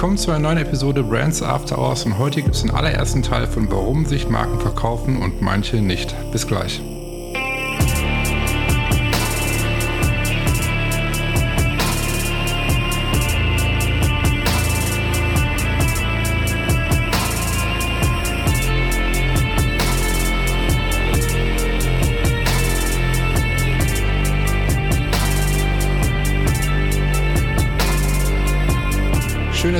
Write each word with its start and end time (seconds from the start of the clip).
Willkommen 0.00 0.16
zu 0.16 0.30
einer 0.30 0.38
neuen 0.38 0.56
Episode 0.56 1.02
Brands 1.02 1.42
After 1.42 1.76
Hours 1.76 2.06
und 2.06 2.16
heute 2.16 2.40
gibt 2.40 2.54
es 2.54 2.62
den 2.62 2.70
allerersten 2.70 3.22
Teil 3.22 3.46
von 3.46 3.70
Warum 3.70 4.06
sich 4.06 4.30
Marken 4.30 4.58
verkaufen 4.58 5.20
und 5.20 5.42
manche 5.42 5.82
nicht. 5.82 6.16
Bis 6.32 6.46
gleich. 6.46 6.80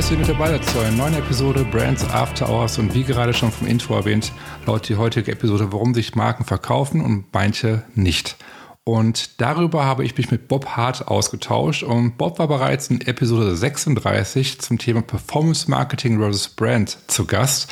Dass 0.01 0.09
ihr 0.09 0.17
mit 0.17 0.29
dabei 0.29 0.49
seid 0.49 0.65
zu 0.65 0.79
einer 0.79 0.97
neuen 0.97 1.13
Episode 1.13 1.63
Brands 1.63 2.03
After 2.09 2.49
Hours 2.49 2.79
und 2.79 2.95
wie 2.95 3.03
gerade 3.03 3.35
schon 3.35 3.51
vom 3.51 3.67
Intro 3.67 3.93
erwähnt, 3.93 4.31
lautet 4.65 4.89
die 4.89 4.95
heutige 4.95 5.31
Episode, 5.31 5.71
warum 5.71 5.93
sich 5.93 6.15
Marken 6.15 6.43
verkaufen 6.43 7.01
und 7.01 7.25
manche 7.31 7.83
nicht. 7.93 8.35
Und 8.83 9.39
darüber 9.39 9.85
habe 9.85 10.03
ich 10.03 10.17
mich 10.17 10.31
mit 10.31 10.47
Bob 10.47 10.69
Hart 10.69 11.07
ausgetauscht 11.07 11.83
und 11.83 12.17
Bob 12.17 12.39
war 12.39 12.47
bereits 12.47 12.87
in 12.87 13.01
Episode 13.01 13.55
36 13.55 14.59
zum 14.59 14.79
Thema 14.79 15.03
Performance 15.03 15.69
Marketing 15.69 16.17
versus 16.17 16.47
Brand 16.47 16.97
zu 17.05 17.27
Gast. 17.27 17.71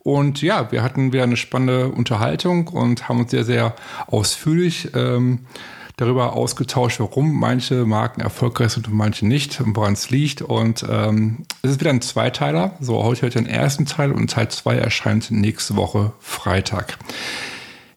Und 0.00 0.42
ja, 0.42 0.72
wir 0.72 0.82
hatten 0.82 1.12
wieder 1.12 1.22
eine 1.22 1.36
spannende 1.36 1.90
Unterhaltung 1.90 2.66
und 2.66 3.08
haben 3.08 3.20
uns 3.20 3.30
sehr, 3.30 3.44
sehr 3.44 3.76
ausführlich 4.08 4.88
ähm, 4.96 5.46
darüber 5.98 6.34
ausgetauscht, 6.34 7.00
warum 7.00 7.38
manche 7.38 7.84
Marken 7.84 8.20
erfolgreich 8.20 8.70
sind 8.70 8.88
und 8.88 8.94
manche 8.94 9.26
nicht 9.26 9.60
und 9.60 9.76
woran 9.76 9.92
es 9.92 10.10
liegt. 10.10 10.40
Und 10.40 10.86
ähm, 10.88 11.44
es 11.62 11.72
ist 11.72 11.80
wieder 11.80 11.90
ein 11.90 12.00
Zweiteiler. 12.00 12.76
So, 12.80 13.02
heute 13.02 13.22
hört 13.22 13.34
ihr 13.34 13.42
den 13.42 13.50
ersten 13.50 13.84
Teil 13.84 14.12
und 14.12 14.30
Teil 14.30 14.48
2 14.48 14.76
erscheint 14.76 15.30
nächste 15.30 15.76
Woche 15.76 16.12
Freitag. 16.20 16.98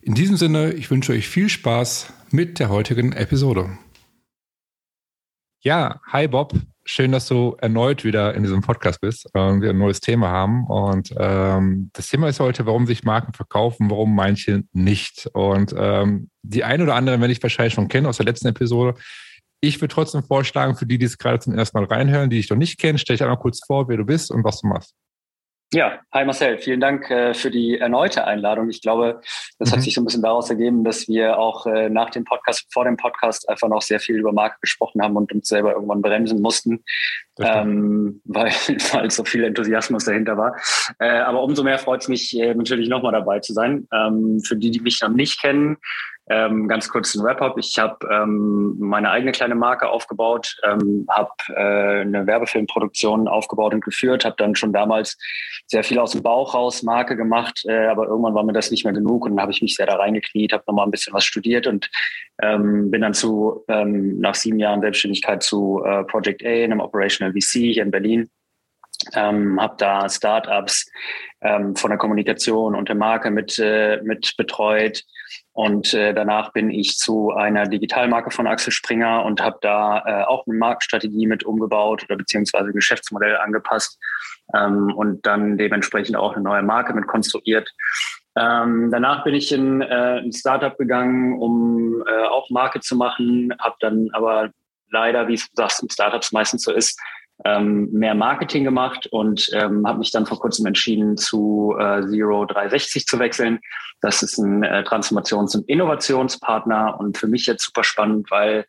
In 0.02 0.16
diesem 0.16 0.36
Sinne, 0.36 0.74
ich 0.74 0.90
wünsche 0.90 1.14
euch 1.14 1.30
viel 1.30 1.48
Spaß 1.48 2.12
mit 2.32 2.60
der 2.60 2.70
heutigen 2.70 3.12
Episode. 3.12 3.70
Ja, 5.62 6.02
hi 6.12 6.28
Bob. 6.28 6.54
Schön, 6.94 7.14
dass 7.14 7.26
du 7.26 7.56
erneut 7.62 8.04
wieder 8.04 8.34
in 8.34 8.44
diesem 8.44 8.60
Podcast 8.60 9.00
bist 9.00 9.34
und 9.34 9.62
wir 9.62 9.70
ein 9.70 9.78
neues 9.78 10.02
Thema 10.02 10.28
haben. 10.28 10.68
Und 10.68 11.14
ähm, 11.18 11.90
das 11.94 12.10
Thema 12.10 12.28
ist 12.28 12.42
heute, 12.42 12.66
warum 12.66 12.86
sich 12.86 13.06
Marken 13.06 13.32
verkaufen, 13.32 13.90
warum 13.90 14.14
manche 14.14 14.64
nicht. 14.74 15.30
Und 15.32 15.74
ähm, 15.78 16.30
die 16.42 16.66
ein 16.66 16.82
oder 16.82 16.96
andere 16.96 17.22
werde 17.22 17.32
ich 17.32 17.42
wahrscheinlich 17.42 17.76
schon 17.76 17.88
kennen 17.88 18.08
aus 18.08 18.18
der 18.18 18.26
letzten 18.26 18.50
Episode. 18.50 19.00
Ich 19.62 19.80
würde 19.80 19.94
trotzdem 19.94 20.22
vorschlagen, 20.22 20.76
für 20.76 20.86
die, 20.86 20.98
die 20.98 21.06
es 21.06 21.18
gerade 21.18 21.40
zum 21.40 21.58
ersten 21.58 21.78
Mal 21.78 21.86
reinhören, 21.86 22.30
die 22.30 22.36
dich 22.36 22.50
noch 22.50 22.58
nicht 22.58 22.78
kennen, 22.78 22.98
stell 22.98 23.16
dich 23.16 23.24
einmal 23.24 23.40
kurz 23.40 23.62
vor, 23.66 23.88
wer 23.88 23.96
du 23.96 24.04
bist 24.04 24.30
und 24.30 24.44
was 24.44 24.60
du 24.60 24.68
machst. 24.68 24.94
Ja, 25.74 26.02
hi 26.12 26.26
Marcel, 26.26 26.58
vielen 26.58 26.82
Dank 26.82 27.10
äh, 27.10 27.34
für 27.34 27.50
die 27.50 27.78
erneute 27.78 28.26
Einladung. 28.26 28.70
Ich 28.70 28.82
glaube, 28.82 29.22
das 29.58 29.70
mhm. 29.70 29.76
hat 29.76 29.84
sich 29.84 29.94
so 29.94 30.02
ein 30.02 30.06
bisschen 30.06 30.22
daraus 30.22 30.50
ergeben, 30.50 30.84
dass 30.84 31.08
wir 31.08 31.38
auch 31.38 31.66
äh, 31.66 31.90
nach 31.90 32.10
dem 32.10 32.26
Podcast, 32.26 32.68
vor 32.74 32.84
dem 32.84 32.98
Podcast 32.98 33.48
einfach 33.48 33.70
noch 33.70 33.82
sehr 33.82 34.02
viel 34.02 34.18
über 34.18 34.34
Marke 34.34 34.58
gesprochen 34.60 35.02
haben 35.02 35.16
und 35.16 35.32
uns 35.32 35.48
selber 35.48 35.72
irgendwann 35.72 36.02
bremsen 36.02 36.42
mussten, 36.42 36.84
ähm, 37.40 38.20
weil, 38.26 38.52
weil 38.92 39.12
so 39.12 39.24
viel 39.24 39.46
Enthusiasmus 39.46 40.04
dahinter 40.04 40.36
war. 40.36 40.58
Äh, 41.00 41.20
aber 41.20 41.42
umso 41.42 41.64
mehr 41.64 41.80
freut 41.80 42.02
es 42.02 42.10
mich 42.10 42.38
äh, 42.38 42.54
natürlich 42.54 42.90
nochmal 42.90 43.14
dabei 43.14 43.40
zu 43.40 43.54
sein. 43.54 43.88
Ähm, 43.94 44.42
für 44.46 44.58
die, 44.58 44.72
die 44.72 44.82
mich 44.82 45.00
noch 45.02 45.08
nicht 45.08 45.40
kennen, 45.40 45.78
ähm, 46.30 46.68
ganz 46.68 46.88
kurz 46.90 47.16
ein 47.16 47.24
Wrap-up. 47.24 47.58
Ich 47.58 47.78
habe 47.80 48.08
ähm, 48.10 48.76
meine 48.80 49.10
eigene 49.10 49.32
kleine 49.32 49.56
Marke 49.56 49.90
aufgebaut, 49.90 50.56
ähm, 50.64 51.06
habe 51.10 51.32
äh, 51.50 52.02
eine 52.02 52.28
Werbefilmproduktion 52.28 53.28
aufgebaut 53.28 53.74
und 53.74 53.84
geführt, 53.84 54.24
habe 54.24 54.36
dann 54.38 54.56
schon 54.56 54.72
damals 54.72 55.18
sehr 55.68 55.84
viel 55.84 56.00
aus 56.00 56.12
dem 56.12 56.22
Bauch 56.22 56.54
raus 56.54 56.84
Marke 56.84 57.16
gemacht, 57.16 57.64
äh, 57.68 57.88
aber 57.88 58.08
irgendwann 58.08 58.36
war 58.36 58.44
mir 58.44 58.54
das 58.54 58.72
nicht 58.72 58.84
mehr 58.84 58.94
genug 58.94 59.26
und 59.26 59.32
dann 59.32 59.42
habe 59.42 59.52
ich 59.52 59.62
mich 59.62 59.76
sehr 59.76 59.88
da 59.88 59.96
reingekniet, 59.96 60.54
habe 60.54 60.64
nochmal 60.68 60.86
ein 60.86 60.92
bisschen 60.92 61.14
was 61.14 61.26
studiert 61.26 61.68
und 61.68 61.90
ähm, 62.42 62.92
bin 62.92 63.02
dann 63.02 63.14
zu 63.14 63.66
ähm, 63.68 64.20
nach 64.20 64.36
sieben 64.36 64.60
Jahren 64.60 64.82
Selbstständigkeit 64.82 65.44
zu 65.44 65.84
äh, 65.84 66.04
Project 66.04 66.46
A, 66.46 66.50
einem 66.50 66.80
Operational 66.80 67.34
VC 67.34 67.74
hier 67.74 67.84
in 67.84 67.92
Berlin 67.92 68.30
ähm, 69.14 69.60
habe 69.60 69.76
da 69.78 70.10
Startups 70.10 70.90
ähm, 71.42 71.76
von 71.76 71.90
der 71.90 71.98
Kommunikation 71.98 72.76
und 72.76 72.90
der 72.90 72.96
Marke 72.96 73.32
mit, 73.32 73.58
äh, 73.60 74.02
mit 74.04 74.36
betreut. 74.38 75.04
Und 75.54 75.94
äh, 75.94 76.14
danach 76.14 76.54
bin 76.54 76.70
ich 76.70 76.98
zu 76.98 77.32
einer 77.32 77.68
Digitalmarke 77.68 78.32
von 78.32 78.48
Axel 78.48 78.72
Springer 78.72 79.26
und 79.26 79.42
habe 79.42 79.58
da 79.62 80.04
äh, 80.06 80.24
auch 80.24 80.48
eine 80.48 80.58
Marktstrategie 80.58 81.28
mit 81.28 81.44
umgebaut 81.44 82.04
oder 82.04 82.16
beziehungsweise 82.16 82.72
Geschäftsmodell 82.72 83.36
angepasst 83.36 84.00
ähm, 84.56 84.94
und 84.96 85.26
dann 85.26 85.58
dementsprechend 85.58 86.16
auch 86.16 86.34
eine 86.34 86.44
neue 86.44 86.64
Marke 86.64 86.94
mit 86.94 87.08
konstruiert. 87.08 87.70
Ähm, 88.38 88.90
danach 88.92 89.26
bin 89.26 89.34
ich 89.34 89.52
in 89.52 89.82
äh, 89.82 90.20
ein 90.20 90.32
Startup 90.32 90.78
gegangen, 90.78 91.38
um 91.38 92.02
äh, 92.08 92.28
auch 92.28 92.50
Marke 92.50 92.80
zu 92.80 92.96
machen, 92.96 93.54
habe 93.60 93.76
dann 93.82 94.10
aber 94.14 94.52
leider, 94.90 95.28
wie 95.28 95.36
du 95.36 95.42
sagst, 95.54 95.84
in 95.84 95.90
Startups 95.90 96.32
meistens 96.32 96.64
so 96.64 96.72
ist, 96.72 97.00
ähm, 97.46 97.92
mehr 97.92 98.16
Marketing 98.16 98.64
gemacht 98.64 99.08
und 99.12 99.50
ähm, 99.54 99.88
habe 99.88 100.00
mich 100.00 100.12
dann 100.12 100.26
vor 100.26 100.40
kurzem 100.40 100.66
entschieden, 100.66 101.18
zu 101.18 101.76
äh, 101.80 102.06
Zero 102.08 102.46
360 102.46 103.06
zu 103.06 103.20
wechseln. 103.20 103.60
Das 104.02 104.24
ist 104.24 104.38
ein 104.38 104.64
äh, 104.64 104.84
Transformations- 104.84 105.56
und 105.56 105.68
Innovationspartner 105.68 107.00
und 107.00 107.18
für 107.18 107.28
mich 107.28 107.46
jetzt 107.46 107.64
super 107.66 107.84
spannend, 107.84 108.30
weil 108.32 108.66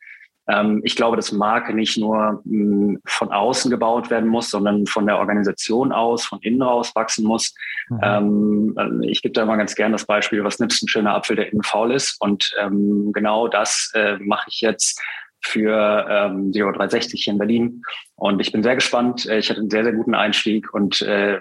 ähm, 0.47 0.81
ich 0.83 0.95
glaube, 0.95 1.15
dass 1.15 1.31
Marke 1.31 1.73
nicht 1.73 1.97
nur 1.97 2.41
mh, 2.43 2.43
hm, 2.43 3.01
von 3.05 3.31
außen 3.31 3.71
gebaut 3.71 4.09
werden 4.09 4.29
muss, 4.29 4.49
sondern 4.49 4.85
von 4.87 5.05
der 5.05 5.17
Organisation 5.19 5.91
aus, 5.91 6.25
von 6.25 6.39
innen 6.41 6.61
raus 6.61 6.91
wachsen 6.95 7.25
muss. 7.25 7.53
Mhm. 7.89 7.99
Ähm, 8.03 8.75
äh, 8.77 9.09
ich 9.09 9.21
gebe 9.21 9.33
da 9.33 9.45
mal 9.45 9.55
ganz 9.55 9.75
gern 9.75 9.93
das 9.93 10.05
Beispiel, 10.05 10.43
was 10.43 10.59
nimmst 10.59 10.83
ein 10.83 10.89
schöner 10.89 11.15
Apfel, 11.15 11.37
der 11.37 11.51
innen 11.51 11.63
faul 11.63 11.93
ist. 11.93 12.17
Und 12.19 12.53
ähm, 12.59 13.11
genau 13.13 13.47
das 13.47 13.91
äh, 13.93 14.17
mache 14.17 14.47
ich 14.49 14.61
jetzt 14.61 15.01
für 15.45 16.05
ähm, 16.09 16.51
Zero 16.53 16.71
360 16.71 17.23
hier 17.23 17.33
in 17.33 17.39
Berlin. 17.39 17.81
Und 18.15 18.39
ich 18.39 18.51
bin 18.51 18.63
sehr 18.63 18.75
gespannt. 18.75 19.25
Äh, 19.25 19.39
ich 19.39 19.49
hatte 19.49 19.59
einen 19.59 19.69
sehr, 19.69 19.83
sehr 19.83 19.93
guten 19.93 20.15
Einstieg 20.15 20.73
und 20.73 21.01
äh, 21.01 21.39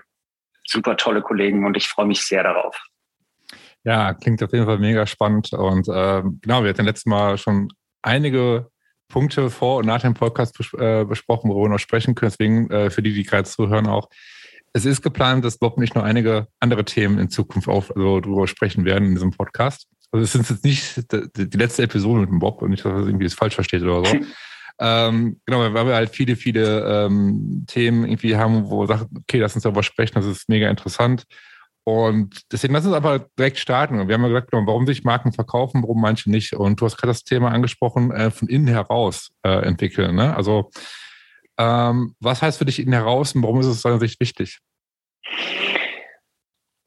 super 0.67 0.97
tolle 0.97 1.23
Kollegen 1.23 1.65
und 1.65 1.77
ich 1.77 1.89
freue 1.89 2.07
mich 2.07 2.23
sehr 2.23 2.43
darauf. 2.43 2.81
Ja, 3.85 4.15
klingt 4.15 4.43
auf 4.43 4.53
jeden 4.53 4.67
Fall 4.67 4.79
mega 4.79 5.07
spannend. 5.07 5.53
Und 5.53 5.89
äh, 5.89 6.23
genau, 6.41 6.63
wir 6.63 6.71
hatten 6.71 6.85
letztes 6.85 7.07
Mal 7.07 7.37
schon 7.37 7.69
einige 8.03 8.69
Punkte 9.09 9.51
vor 9.51 9.79
und 9.79 9.87
nach 9.87 10.03
dem 10.03 10.15
Podcast 10.15 10.57
bes 10.57 10.73
äh, 10.75 11.05
besprochen, 11.05 11.51
worüber 11.51 11.67
wir 11.67 11.73
noch 11.75 11.79
sprechen 11.79 12.15
können. 12.15 12.31
Deswegen 12.31 12.71
äh, 12.71 12.91
für 12.91 13.03
die, 13.03 13.13
die 13.13 13.25
gerade 13.25 13.45
zuhören, 13.45 13.87
auch. 13.87 14.09
Es 14.73 14.87
ist 14.87 15.03
geplant, 15.03 15.45
dass 15.45 15.59
Bob 15.59 15.77
nicht 15.77 15.95
nur 15.95 16.05
einige 16.05 16.49
andere 16.59 16.84
Themen 16.84 17.19
in 17.19 17.29
Zukunft 17.29 17.69
auf, 17.69 17.95
also 17.95 18.21
darüber 18.21 18.49
sprechen 18.49 18.87
werden 18.87 19.09
in 19.09 19.15
diesem 19.15 19.33
Podcast. 19.33 19.87
Also 20.12 20.25
es 20.25 20.34
ist 20.34 20.50
jetzt 20.50 20.65
nicht 20.65 21.12
die 21.37 21.56
letzte 21.56 21.83
Episode 21.83 22.21
mit 22.21 22.31
dem 22.31 22.39
Bob 22.39 22.61
und 22.61 22.71
nicht, 22.71 22.84
dass 22.84 22.93
er 22.93 23.06
irgendwie 23.06 23.25
das 23.25 23.34
falsch 23.34 23.55
versteht 23.55 23.83
oder 23.83 24.05
so. 24.05 24.17
ähm, 24.78 25.41
genau, 25.47 25.73
weil 25.73 25.87
wir 25.87 25.95
halt 25.95 26.11
viele, 26.11 26.37
viele 26.37 27.06
ähm, 27.06 27.65
Themen 27.67 28.05
irgendwie 28.05 28.37
haben, 28.37 28.69
wo 28.71 28.81
wir 28.81 28.87
sagen, 28.87 29.09
okay, 29.19 29.39
lass 29.39 29.55
uns 29.55 29.65
darüber 29.65 29.83
sprechen, 29.83 30.15
das 30.15 30.27
ist 30.27 30.49
mega 30.49 30.69
interessant. 30.69 31.25
Und 31.84 32.53
deswegen 32.53 32.75
lass 32.75 32.87
uns 32.87 32.95
aber 32.95 33.27
direkt 33.39 33.59
starten. 33.59 34.06
Wir 34.06 34.15
haben 34.15 34.22
ja 34.22 34.28
gesagt, 34.28 34.53
genau, 34.53 34.67
warum 34.67 34.87
sich 34.87 35.03
Marken 35.03 35.33
verkaufen, 35.33 35.83
warum 35.83 36.01
manche 36.01 36.31
nicht. 36.31 36.53
Und 36.53 36.81
du 36.81 36.84
hast 36.84 36.97
gerade 36.97 37.11
das 37.11 37.25
Thema 37.25 37.51
angesprochen, 37.51 38.12
äh, 38.12 38.31
von 38.31 38.49
innen 38.49 38.69
heraus 38.69 39.31
äh, 39.43 39.67
entwickeln. 39.67 40.15
Ne? 40.15 40.37
Also 40.37 40.71
ähm, 41.59 42.15
was 42.21 42.41
heißt 42.41 42.59
für 42.59 42.65
dich 42.65 42.78
innen 42.78 42.93
heraus 42.93 43.34
und 43.34 43.43
warum 43.43 43.61
ist 43.61 43.67
es 43.67 43.77
aus 43.78 43.83
deiner 43.83 43.99
Sicht 43.99 44.21
wichtig? 44.21 44.61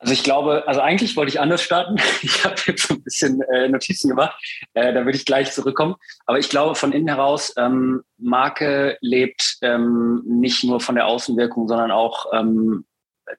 Also 0.06 0.13
ich 0.13 0.24
glaube, 0.24 0.68
also 0.68 0.81
eigentlich 0.81 1.18
wollte 1.18 1.30
ich 1.30 1.40
anders 1.40 1.63
starten. 1.63 1.96
Ich 2.22 2.46
habe 2.46 2.56
jetzt 2.68 2.88
so 2.88 2.94
ein 2.94 3.02
bisschen 3.02 3.42
äh, 3.42 3.68
Notizen 3.68 4.10
gemacht. 4.10 4.38
Äh, 4.75 4.94
da 4.94 5.04
würde 5.04 5.18
ich 5.18 5.25
gleich 5.25 5.52
zurückkommen. 5.52 5.96
Aber 6.28 6.38
ich 6.38 6.48
glaube, 6.48 6.75
von 6.75 6.92
innen 6.92 7.07
heraus, 7.07 7.56
ähm, 7.57 8.04
Marke 8.19 9.00
lebt 9.02 9.57
ähm, 9.63 10.22
nicht 10.28 10.63
nur 10.63 10.80
von 10.80 10.94
der 10.94 11.07
Außenwirkung, 11.07 11.68
sondern 11.68 11.90
auch 11.90 12.28
ähm, 12.34 12.86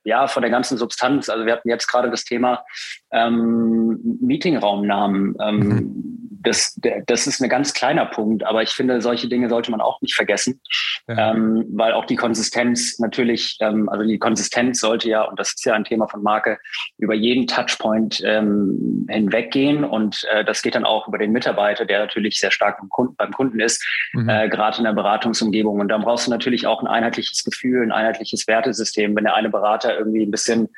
ja, 0.03 0.27
von 0.27 0.43
der 0.43 0.51
ganzen 0.51 0.77
Substanz. 0.77 1.29
Also 1.29 1.47
wir 1.47 1.53
hatten 1.53 1.69
jetzt 1.69 1.87
gerade 1.87 2.11
das 2.11 2.25
Thema 2.25 2.65
ähm, 3.13 4.19
Meetingraumnamen. 4.21 5.37
Ähm, 5.41 5.59
mhm 5.61 6.26
das, 6.43 6.79
das 7.07 7.27
ist 7.27 7.41
ein 7.41 7.49
ganz 7.49 7.75
kleiner 7.75 8.07
Punkt, 8.07 8.45
aber 8.45 8.63
ich 8.63 8.71
finde, 8.71 9.01
solche 9.01 9.29
Dinge 9.29 9.49
sollte 9.49 9.71
man 9.71 9.81
auch 9.81 10.01
nicht 10.01 10.15
vergessen, 10.15 10.61
ja. 11.09 11.33
ähm, 11.33 11.65
weil 11.71 11.93
auch 11.93 12.05
die 12.05 12.17
Konsistenz 12.17 12.99
natürlich, 12.99 13.59
ähm, 13.61 13.89
also 13.89 14.05
die 14.05 14.19
Konsistenz 14.19 14.81
sollte 14.81 15.09
ja, 15.09 15.23
und 15.23 15.39
das 15.39 15.55
ist 15.55 15.65
ja 15.65 15.75
ein 15.75 15.85
Thema 15.85 16.09
von 16.09 16.23
Marke, 16.23 16.59
über 16.99 17.15
jeden 17.15 17.47
Touchpoint 17.47 18.23
ähm, 18.25 19.07
hinweggehen 19.09 19.85
und 19.85 20.25
äh, 20.31 20.45
das 20.45 20.63
geht 20.63 20.75
dann 20.75 20.85
auch 20.85 21.09
über 21.09 21.19
den 21.19 21.33
Mitarbeiter, 21.33 21.85
der 21.85 22.01
natürlich 22.01 22.39
sehr 22.39 22.51
stark 22.51 22.79
beim 22.79 22.89
Kunden, 22.89 23.17
beim 23.17 23.33
Kunden 23.33 23.61
ist, 23.61 23.85
mhm. 24.13 24.29
äh, 24.29 24.49
gerade 24.49 24.79
in 24.79 24.85
der 24.85 24.93
Beratungsumgebung. 24.93 25.81
Und 25.81 25.89
dann 25.89 26.03
brauchst 26.03 26.27
du 26.27 26.31
natürlich 26.31 26.67
auch 26.67 26.83
ein 26.83 26.87
einheitliches 26.87 27.45
Gefühl, 27.45 27.83
ein 27.83 27.93
einheitliches 27.93 28.47
Wertesystem. 28.47 29.15
Wenn 29.15 29.25
der 29.25 29.35
eine 29.35 29.51
Berater 29.51 29.97
irgendwie 29.97 30.23
ein 30.23 30.31
bisschen 30.31 30.69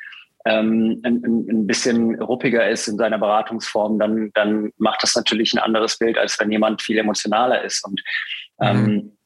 ähm, 0.45 1.01
ein, 1.03 1.23
ein 1.23 1.67
bisschen 1.67 2.21
ruppiger 2.21 2.69
ist 2.69 2.87
in 2.87 2.97
seiner 2.97 3.17
Beratungsform, 3.17 3.99
dann, 3.99 4.31
dann 4.33 4.71
macht 4.77 5.03
das 5.03 5.15
natürlich 5.15 5.53
ein 5.53 5.59
anderes 5.59 5.97
Bild, 5.97 6.17
als 6.17 6.39
wenn 6.39 6.51
jemand 6.51 6.81
viel 6.81 6.97
emotionaler 6.97 7.63
ist. 7.63 7.85
Und 7.85 8.01
ähm, 8.61 8.85
mhm. 8.85 9.17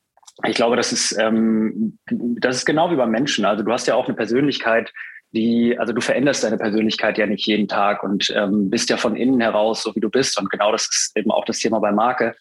ich 0.48 0.56
glaube, 0.56 0.75
das 0.75 0.92
ist, 0.92 1.15
ähm, 1.19 2.00
das 2.07 2.57
ist 2.57 2.65
genau 2.65 2.92
wie 2.92 2.95
beim 2.95 3.12
Menschen. 3.12 3.45
Also 3.45 3.63
du 3.63 3.71
hast 3.71 3.88
ja 3.88 3.95
auch 3.95 4.07
eine 4.07 4.15
Persönlichkeit, 4.15 4.92
die, 5.33 5.77
also 5.77 5.94
du 5.94 6.01
veränderst 6.01 6.44
deine 6.44 6.57
Persönlichkeit 6.57 7.18
ja 7.18 7.25
nicht 7.25 7.47
jeden 7.47 7.68
Tag 7.68 8.03
und 8.03 8.31
ähm, 8.35 8.69
bist 8.69 8.89
ja 8.89 8.97
von 8.97 9.15
innen 9.15 9.41
heraus 9.41 9.81
so 9.81 9.95
wie 9.95 10.00
du 10.00 10.09
bist. 10.09 10.39
Und 10.39 10.50
genau 10.50 10.71
das 10.71 10.83
ist 10.83 11.18
eben 11.18 11.31
auch 11.31 11.45
das 11.45 11.59
Thema 11.59 11.80
bei 11.80 11.91
Marke, 11.91 12.35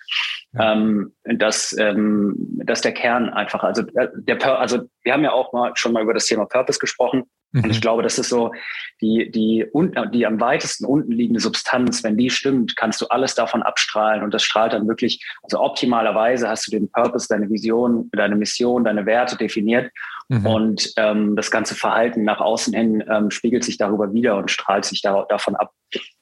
ja. 0.52 0.72
ähm, 0.72 1.14
dass, 1.24 1.74
ähm, 1.78 2.34
dass 2.64 2.82
der 2.82 2.92
Kern 2.92 3.30
einfach, 3.30 3.64
also 3.64 3.82
äh, 3.94 4.08
der, 4.14 4.60
also 4.60 4.82
wir 5.02 5.12
haben 5.12 5.24
ja 5.24 5.32
auch 5.32 5.52
mal 5.52 5.72
schon 5.74 5.92
mal 5.92 6.02
über 6.02 6.14
das 6.14 6.26
Thema 6.26 6.44
Purpose 6.44 6.78
gesprochen. 6.78 7.24
Mhm. 7.52 7.64
Und 7.64 7.70
ich 7.70 7.78
mhm. 7.78 7.82
glaube, 7.82 8.02
das 8.02 8.18
ist 8.18 8.28
so 8.28 8.52
die, 9.00 9.30
die, 9.30 9.66
die 10.12 10.26
am 10.26 10.40
weitesten 10.40 10.84
unten 10.84 11.12
liegende 11.12 11.40
Substanz. 11.40 12.04
Wenn 12.04 12.18
die 12.18 12.28
stimmt, 12.28 12.76
kannst 12.76 13.00
du 13.00 13.06
alles 13.06 13.34
davon 13.34 13.62
abstrahlen. 13.62 14.22
Und 14.22 14.34
das 14.34 14.42
strahlt 14.42 14.74
dann 14.74 14.86
wirklich, 14.86 15.24
also 15.42 15.60
optimalerweise 15.60 16.48
hast 16.48 16.66
du 16.66 16.70
den 16.70 16.90
Purpose, 16.90 17.26
deine 17.28 17.48
Vision, 17.48 18.10
deine 18.12 18.36
Mission, 18.36 18.84
deine 18.84 19.06
Werte 19.06 19.36
definiert. 19.36 19.90
Mhm. 20.28 20.46
Und 20.46 20.92
ähm, 20.96 21.36
das 21.36 21.50
ganze 21.50 21.74
Verhalten 21.74 22.24
nach 22.24 22.40
außen 22.40 22.74
hin 22.74 23.04
ähm, 23.08 23.30
spiegelt 23.30 23.64
sich 23.64 23.76
darüber 23.76 24.12
wieder 24.12 24.36
und 24.36 24.50
strahlt 24.50 24.84
sich 24.84 25.02
da, 25.02 25.24
davon 25.28 25.56
ab. 25.56 25.72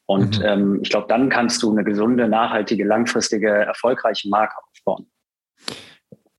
Und 0.05 0.39
mhm. 0.39 0.45
ähm, 0.45 0.79
ich 0.81 0.89
glaube, 0.89 1.07
dann 1.07 1.29
kannst 1.29 1.63
du 1.63 1.71
eine 1.71 1.83
gesunde, 1.83 2.27
nachhaltige, 2.27 2.83
langfristige, 2.85 3.49
erfolgreiche 3.49 4.29
Marke 4.29 4.55
aufbauen. 4.71 5.09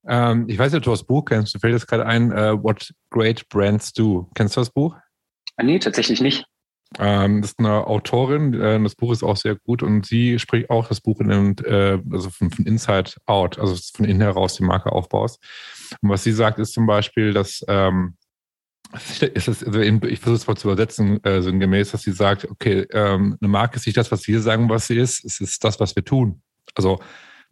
Ähm, 0.05 0.45
ich 0.47 0.59
weiß 0.59 0.71
nicht, 0.71 0.79
ob 0.79 0.83
du 0.83 0.91
das 0.91 1.03
Buch 1.03 1.25
kennst. 1.25 1.55
Du 1.55 1.59
fällt 1.59 1.73
jetzt 1.73 1.87
gerade 1.87 2.05
ein, 2.05 2.31
uh, 2.31 2.61
What 2.61 2.93
Great 3.09 3.47
Brands 3.49 3.93
Do. 3.93 4.29
Kennst 4.35 4.55
du 4.55 4.61
das 4.61 4.69
Buch? 4.69 4.95
Nee, 5.61 5.79
tatsächlich 5.79 6.21
nicht. 6.21 6.45
Ähm, 6.99 7.41
das 7.41 7.51
ist 7.51 7.59
eine 7.59 7.87
Autorin, 7.87 8.53
äh, 8.53 8.81
das 8.81 8.95
Buch 8.95 9.11
ist 9.11 9.23
auch 9.23 9.37
sehr 9.37 9.55
gut 9.55 9.81
und 9.83 10.05
sie 10.05 10.37
spricht 10.39 10.69
auch 10.69 10.87
das 10.87 11.01
Buch 11.01 11.19
in 11.21 11.29
dem, 11.29 11.55
äh, 11.65 11.99
also 12.11 12.29
von, 12.29 12.51
von, 12.51 12.65
Inside 12.65 13.13
Out, 13.25 13.57
also 13.57 13.75
von 13.95 14.05
innen 14.05 14.21
heraus 14.21 14.55
die 14.55 14.63
Marke 14.63 14.91
aufbaust. 14.91 15.43
Und 16.01 16.09
was 16.09 16.23
sie 16.23 16.31
sagt, 16.31 16.59
ist 16.59 16.73
zum 16.73 16.85
Beispiel, 16.85 17.33
dass 17.33 17.63
ähm, 17.67 18.15
ist 18.93 19.47
es, 19.47 19.63
also 19.63 19.79
ich 19.79 20.19
versuche 20.19 20.35
es 20.35 20.47
mal 20.47 20.55
zu 20.55 20.67
übersetzen, 20.67 21.23
äh, 21.23 21.41
sinngemäß, 21.41 21.91
dass 21.91 22.03
sie 22.03 22.11
sagt, 22.11 22.49
okay, 22.49 22.85
ähm, 22.91 23.37
eine 23.41 23.47
Marke 23.47 23.77
ist 23.77 23.87
nicht 23.87 23.97
das, 23.97 24.11
was 24.11 24.27
wir 24.27 24.39
sagen, 24.41 24.69
was 24.69 24.87
sie 24.87 24.97
ist, 24.97 25.25
es 25.25 25.41
ist 25.41 25.63
das, 25.63 25.79
was 25.79 25.95
wir 25.95 26.03
tun. 26.03 26.41
Also 26.75 26.99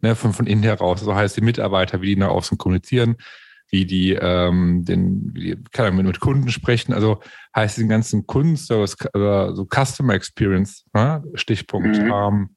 ne, 0.00 0.14
von, 0.14 0.32
von 0.32 0.46
innen 0.46 0.62
heraus. 0.62 1.00
Also 1.00 1.14
heißt 1.14 1.36
die 1.36 1.42
Mitarbeiter, 1.42 2.00
wie 2.00 2.14
die 2.14 2.16
nach 2.16 2.28
außen 2.28 2.58
kommunizieren, 2.58 3.16
wie 3.72 3.86
die, 3.86 4.12
ähm, 4.12 4.84
den, 4.84 5.30
wie 5.32 5.56
die 5.56 5.62
kann 5.72 5.96
man 5.96 6.06
mit 6.06 6.20
Kunden 6.20 6.50
sprechen. 6.50 6.92
Also 6.92 7.20
heißt 7.56 7.78
den 7.78 7.88
ganzen 7.88 8.26
Kundenservice, 8.26 8.96
also 9.12 9.54
so 9.54 9.66
Customer 9.66 10.14
Experience, 10.14 10.84
ne, 10.92 11.24
Stichpunkt, 11.34 11.98
mhm. 11.98 12.12
ähm, 12.12 12.56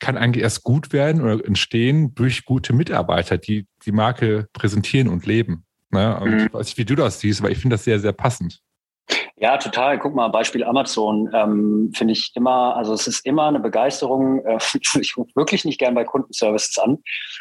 kann 0.00 0.16
eigentlich 0.16 0.42
erst 0.42 0.62
gut 0.62 0.92
werden 0.92 1.22
oder 1.22 1.44
entstehen 1.44 2.14
durch 2.14 2.44
gute 2.44 2.72
Mitarbeiter, 2.72 3.38
die 3.38 3.66
die 3.84 3.92
Marke 3.92 4.48
präsentieren 4.52 5.08
und 5.08 5.26
leben. 5.26 5.64
Ne? 5.90 6.18
Und 6.18 6.30
mhm. 6.30 6.46
Ich 6.46 6.52
weiß 6.52 6.66
nicht, 6.66 6.78
wie 6.78 6.84
du 6.84 6.94
das 6.94 7.20
siehst, 7.20 7.40
aber 7.40 7.50
ich 7.50 7.58
finde 7.58 7.74
das 7.74 7.84
sehr, 7.84 8.00
sehr 8.00 8.12
passend. 8.12 8.60
Ja, 9.38 9.58
total. 9.58 9.98
Guck 9.98 10.14
mal, 10.14 10.28
Beispiel 10.28 10.64
Amazon 10.64 11.30
ähm, 11.34 11.92
finde 11.94 12.12
ich 12.12 12.32
immer, 12.34 12.74
also 12.74 12.94
es 12.94 13.06
ist 13.06 13.26
immer 13.26 13.48
eine 13.48 13.60
Begeisterung. 13.60 14.42
Äh, 14.46 14.58
ich 15.00 15.16
rufe 15.16 15.30
wirklich 15.34 15.66
nicht 15.66 15.78
gern 15.78 15.94
bei 15.94 16.04
Kundenservices 16.04 16.78
an, 16.78 16.98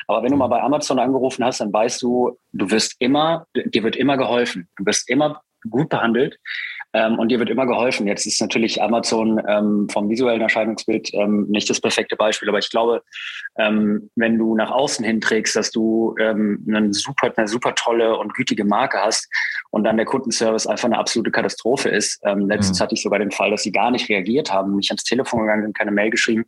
aber 0.08 0.22
wenn 0.22 0.32
du 0.32 0.38
mal 0.38 0.48
bei 0.48 0.62
Amazon 0.62 1.00
angerufen 1.00 1.46
hast, 1.46 1.62
dann 1.62 1.72
weißt 1.72 2.02
du, 2.02 2.38
du 2.52 2.70
wirst 2.70 2.96
immer, 3.00 3.48
dir 3.56 3.84
wird 3.84 3.96
immer 3.96 4.18
geholfen. 4.18 4.68
Du 4.76 4.86
wirst 4.86 5.10
immer 5.10 5.42
gut 5.70 5.90
behandelt. 5.90 6.38
Ähm, 6.96 7.20
und 7.20 7.28
dir 7.28 7.40
wird 7.40 7.50
immer 7.50 7.66
geholfen. 7.66 8.08
Jetzt 8.08 8.26
ist 8.26 8.40
natürlich 8.40 8.82
Amazon 8.82 9.42
ähm, 9.50 9.90
vom 9.92 10.10
visuellen 10.10 10.40
Erscheinungsbild 10.40 11.14
ähm, 11.14 11.46
nicht 11.50 11.70
das 11.70 11.82
perfekte 11.82 12.16
Beispiel, 12.16 12.48
aber 12.48 12.60
ich 12.60 12.70
glaube, 12.70 13.04
ähm, 13.58 14.10
wenn 14.16 14.38
du 14.38 14.56
nach 14.56 14.72
außen 14.72 15.04
hin 15.04 15.20
trägst, 15.20 15.58
dass 15.58 15.72
du 15.72 16.16
ähm, 16.22 16.66
eine 16.70 16.94
super, 16.94 17.34
eine 17.36 17.50
super 17.50 17.76
tolle 17.76 18.18
und 18.18 18.34
gütige 18.34 18.64
Marke 18.64 19.00
hast 19.00 19.28
und 19.72 19.84
dann 19.84 19.98
der 19.98 20.06
Kundenservice 20.06 20.68
einfach 20.68 20.86
eine 20.86 20.98
absolute 20.98 21.32
Katastrophe 21.32 21.90
ist. 21.90 22.22
Ähm, 22.24 22.48
letztens 22.48 22.80
mhm. 22.80 22.84
hatte 22.84 22.96
ich 22.96 23.04
sogar 23.04 23.20
den 23.20 23.32
Fall, 23.32 23.52
dass 23.52 23.64
sie 23.64 23.74
gar 23.74 23.92
nicht 23.92 24.08
reagiert 24.08 24.54
haben, 24.54 24.78
nicht 24.78 24.92
ans 24.92 25.04
Telefon 25.04 25.42
gegangen 25.42 25.64
sind, 25.64 25.78
keine 25.78 25.92
Mail 25.92 26.10
geschrieben. 26.10 26.46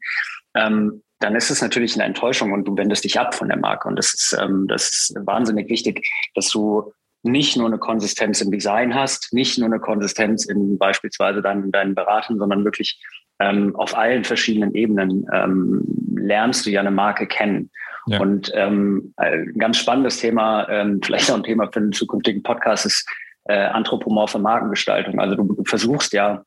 dann 0.54 1.36
ist 1.36 1.52
es 1.52 1.62
natürlich 1.62 1.96
eine 1.96 2.06
Enttäuschung 2.06 2.52
und 2.54 2.66
du 2.66 2.78
wendest 2.78 3.04
dich 3.04 3.20
ab 3.20 3.36
von 3.36 3.50
der 3.50 3.58
Marke. 3.58 3.88
Und 3.90 3.98
das 3.98 4.14
ist, 4.14 4.38
das 4.68 4.84
ist 4.92 5.16
wahnsinnig 5.26 5.70
wichtig, 5.70 6.08
dass 6.36 6.50
du 6.50 6.92
nicht 7.24 7.58
nur 7.58 7.68
eine 7.68 7.78
Konsistenz 7.78 8.42
im 8.42 8.52
Design 8.52 8.96
hast, 8.96 9.34
nicht 9.34 9.58
nur 9.58 9.68
eine 9.68 9.80
Konsistenz 9.80 10.46
in 10.46 10.78
beispielsweise 10.78 11.42
deinen, 11.42 11.72
deinen 11.72 11.96
Beraten, 11.96 12.38
sondern 12.38 12.64
wirklich 12.64 13.02
ähm, 13.40 13.76
auf 13.76 13.98
allen 13.98 14.24
verschiedenen 14.24 14.74
Ebenen 14.74 15.26
ähm, 15.34 15.84
lernst 16.16 16.66
du 16.66 16.70
ja 16.70 16.80
eine 16.80 16.92
Marke 16.92 17.28
kennen. 17.28 17.70
Ja. 18.08 18.20
Und 18.20 18.52
ähm, 18.54 19.14
ein 19.18 19.54
ganz 19.58 19.78
spannendes 19.78 20.18
Thema, 20.18 20.68
ähm, 20.70 21.02
vielleicht 21.04 21.30
auch 21.30 21.36
ein 21.36 21.44
Thema 21.44 21.70
für 21.72 21.80
einen 21.80 21.92
zukünftigen 21.92 22.42
Podcast, 22.42 22.86
ist 22.86 23.08
äh, 23.46 23.58
anthropomorphe 23.58 24.40
Markengestaltung. 24.40 25.20
Also 25.20 25.36
du, 25.36 25.44
du 25.44 25.64
versuchst 25.66 26.14
ja 26.14 26.44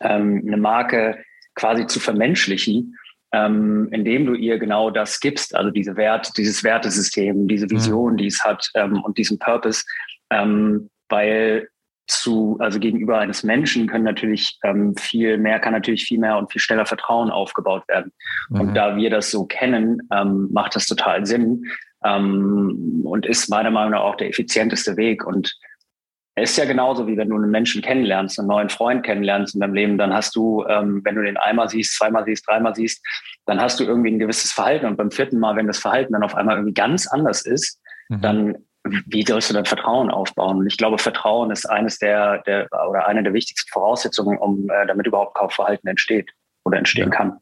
ähm, 0.00 0.42
eine 0.46 0.56
Marke 0.56 1.22
quasi 1.54 1.86
zu 1.86 2.00
vermenschlichen 2.00 2.96
ähm, 3.32 3.88
indem 3.92 4.26
du 4.26 4.34
ihr 4.34 4.58
genau 4.58 4.90
das 4.90 5.20
gibst, 5.20 5.54
also 5.54 5.70
diese 5.70 5.96
Wert, 5.96 6.36
dieses 6.36 6.64
Wertesystem, 6.64 7.48
diese 7.48 7.66
mhm. 7.66 7.70
Vision, 7.70 8.16
die 8.16 8.26
es 8.26 8.42
hat 8.44 8.68
ähm, 8.74 9.02
und 9.02 9.18
diesen 9.18 9.38
Purpose, 9.38 9.84
ähm, 10.30 10.90
weil 11.08 11.68
zu, 12.06 12.56
also 12.58 12.78
gegenüber 12.80 13.18
eines 13.18 13.42
Menschen 13.42 13.86
können 13.86 14.04
natürlich 14.04 14.58
ähm, 14.64 14.96
viel 14.96 15.36
mehr, 15.36 15.60
kann 15.60 15.74
natürlich 15.74 16.04
viel 16.04 16.18
mehr 16.18 16.38
und 16.38 16.50
viel 16.50 16.60
schneller 16.60 16.86
Vertrauen 16.86 17.30
aufgebaut 17.30 17.86
werden. 17.86 18.12
Mhm. 18.48 18.60
Und 18.60 18.74
da 18.74 18.96
wir 18.96 19.10
das 19.10 19.30
so 19.30 19.44
kennen, 19.44 20.00
ähm, 20.10 20.48
macht 20.50 20.74
das 20.74 20.86
total 20.86 21.26
Sinn 21.26 21.64
ähm, 22.04 23.02
und 23.04 23.26
ist 23.26 23.50
meiner 23.50 23.70
Meinung 23.70 23.92
nach 23.92 24.00
auch 24.00 24.16
der 24.16 24.30
effizienteste 24.30 24.96
Weg. 24.96 25.26
Und 25.26 25.54
ist 26.42 26.56
ja 26.56 26.64
genauso, 26.64 27.06
wie 27.06 27.16
wenn 27.16 27.28
du 27.28 27.36
einen 27.36 27.50
Menschen 27.50 27.82
kennenlernst, 27.82 28.38
einen 28.38 28.48
neuen 28.48 28.68
Freund 28.68 29.04
kennenlernst 29.04 29.54
in 29.54 29.60
deinem 29.60 29.74
Leben, 29.74 29.98
dann 29.98 30.12
hast 30.12 30.34
du, 30.36 30.64
ähm, 30.68 31.00
wenn 31.04 31.14
du 31.14 31.22
den 31.22 31.36
einmal 31.36 31.68
siehst, 31.68 31.96
zweimal 31.96 32.24
siehst, 32.24 32.46
dreimal 32.46 32.74
siehst, 32.74 33.04
dann 33.46 33.60
hast 33.60 33.80
du 33.80 33.84
irgendwie 33.84 34.10
ein 34.10 34.18
gewisses 34.18 34.52
Verhalten. 34.52 34.86
Und 34.86 34.96
beim 34.96 35.10
vierten 35.10 35.38
Mal, 35.38 35.56
wenn 35.56 35.66
das 35.66 35.78
Verhalten 35.78 36.12
dann 36.12 36.22
auf 36.22 36.34
einmal 36.34 36.56
irgendwie 36.56 36.74
ganz 36.74 37.06
anders 37.06 37.46
ist, 37.46 37.80
mhm. 38.08 38.20
dann 38.20 38.54
wie 38.84 39.24
sollst 39.26 39.50
du 39.50 39.54
dann 39.54 39.64
Vertrauen 39.64 40.10
aufbauen? 40.10 40.58
Und 40.58 40.66
ich 40.66 40.76
glaube, 40.76 40.98
Vertrauen 40.98 41.50
ist 41.50 41.66
eines 41.66 41.98
der, 41.98 42.42
der 42.42 42.68
oder 42.88 43.06
eine 43.06 43.22
der 43.22 43.32
wichtigsten 43.32 43.70
Voraussetzungen, 43.70 44.38
um 44.38 44.68
äh, 44.70 44.86
damit 44.86 45.06
überhaupt 45.06 45.34
Kaufverhalten 45.34 45.88
entsteht 45.88 46.30
oder 46.64 46.78
entstehen 46.78 47.10
ja. 47.10 47.16
kann. 47.16 47.38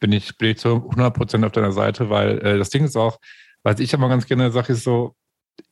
Bin 0.00 0.12
ich, 0.12 0.36
bin 0.38 0.50
ich 0.50 0.58
zu 0.58 0.76
100 0.76 1.14
Prozent 1.14 1.44
auf 1.44 1.52
deiner 1.52 1.72
Seite, 1.72 2.10
weil 2.10 2.38
äh, 2.38 2.58
das 2.58 2.70
Ding 2.70 2.84
ist 2.84 2.96
auch, 2.96 3.18
was 3.62 3.80
ich 3.80 3.92
immer 3.92 4.08
ganz 4.08 4.26
gerne 4.26 4.50
sage, 4.50 4.72
ist 4.72 4.84
so, 4.84 5.14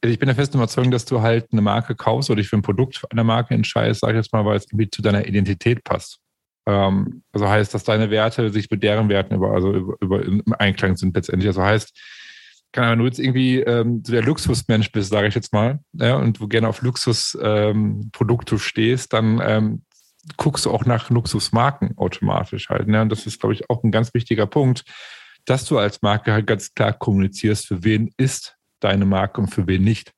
ich 0.00 0.18
bin 0.18 0.26
der 0.26 0.36
festen 0.36 0.56
Überzeugung, 0.56 0.90
dass 0.90 1.04
du 1.04 1.20
halt 1.20 1.46
eine 1.52 1.60
Marke 1.60 1.94
kaufst 1.94 2.30
oder 2.30 2.38
dich 2.38 2.48
für 2.48 2.56
ein 2.56 2.62
Produkt 2.62 3.02
einer 3.10 3.24
Marke 3.24 3.54
entscheidest, 3.54 4.00
sage 4.00 4.14
ich 4.14 4.24
jetzt 4.24 4.32
mal, 4.32 4.44
weil 4.44 4.56
es 4.56 4.66
irgendwie 4.66 4.90
zu 4.90 5.02
deiner 5.02 5.26
Identität 5.26 5.84
passt. 5.84 6.18
Ähm, 6.66 7.22
also 7.32 7.48
heißt, 7.48 7.72
dass 7.72 7.84
deine 7.84 8.10
Werte 8.10 8.50
sich 8.50 8.70
mit 8.70 8.82
deren 8.82 9.08
Werten 9.08 9.34
über, 9.34 9.52
also 9.52 9.72
über, 9.72 9.96
über 10.00 10.24
im 10.24 10.42
Einklang 10.58 10.96
sind 10.96 11.16
letztendlich. 11.16 11.48
Also 11.48 11.62
heißt, 11.62 11.98
kann, 12.72 12.90
wenn 12.90 12.98
du 12.98 13.06
jetzt 13.06 13.18
irgendwie 13.18 13.60
ähm, 13.60 14.02
so 14.04 14.12
der 14.12 14.22
Luxusmensch 14.22 14.92
bist, 14.92 15.10
sage 15.10 15.28
ich 15.28 15.34
jetzt 15.34 15.52
mal, 15.52 15.80
ja, 15.94 16.16
und 16.16 16.38
du 16.38 16.48
gerne 16.48 16.68
auf 16.68 16.82
Luxusprodukte 16.82 18.54
ähm, 18.54 18.58
stehst, 18.58 19.12
dann 19.14 19.40
ähm, 19.42 19.82
guckst 20.36 20.66
du 20.66 20.70
auch 20.70 20.84
nach 20.84 21.08
Luxusmarken 21.08 21.96
automatisch 21.96 22.68
halt. 22.68 22.88
Ne? 22.88 23.00
Und 23.00 23.08
das 23.08 23.26
ist, 23.26 23.40
glaube 23.40 23.54
ich, 23.54 23.70
auch 23.70 23.82
ein 23.82 23.90
ganz 23.90 24.12
wichtiger 24.12 24.46
Punkt, 24.46 24.84
dass 25.46 25.64
du 25.64 25.78
als 25.78 26.02
Marke 26.02 26.32
halt 26.32 26.46
ganz 26.46 26.74
klar 26.74 26.92
kommunizierst, 26.92 27.66
für 27.66 27.82
wen 27.84 28.10
ist 28.18 28.57
deine 28.80 29.04
Marke 29.04 29.40
und 29.40 29.48
für 29.48 29.66
wen 29.66 29.82
nicht. 29.82 30.12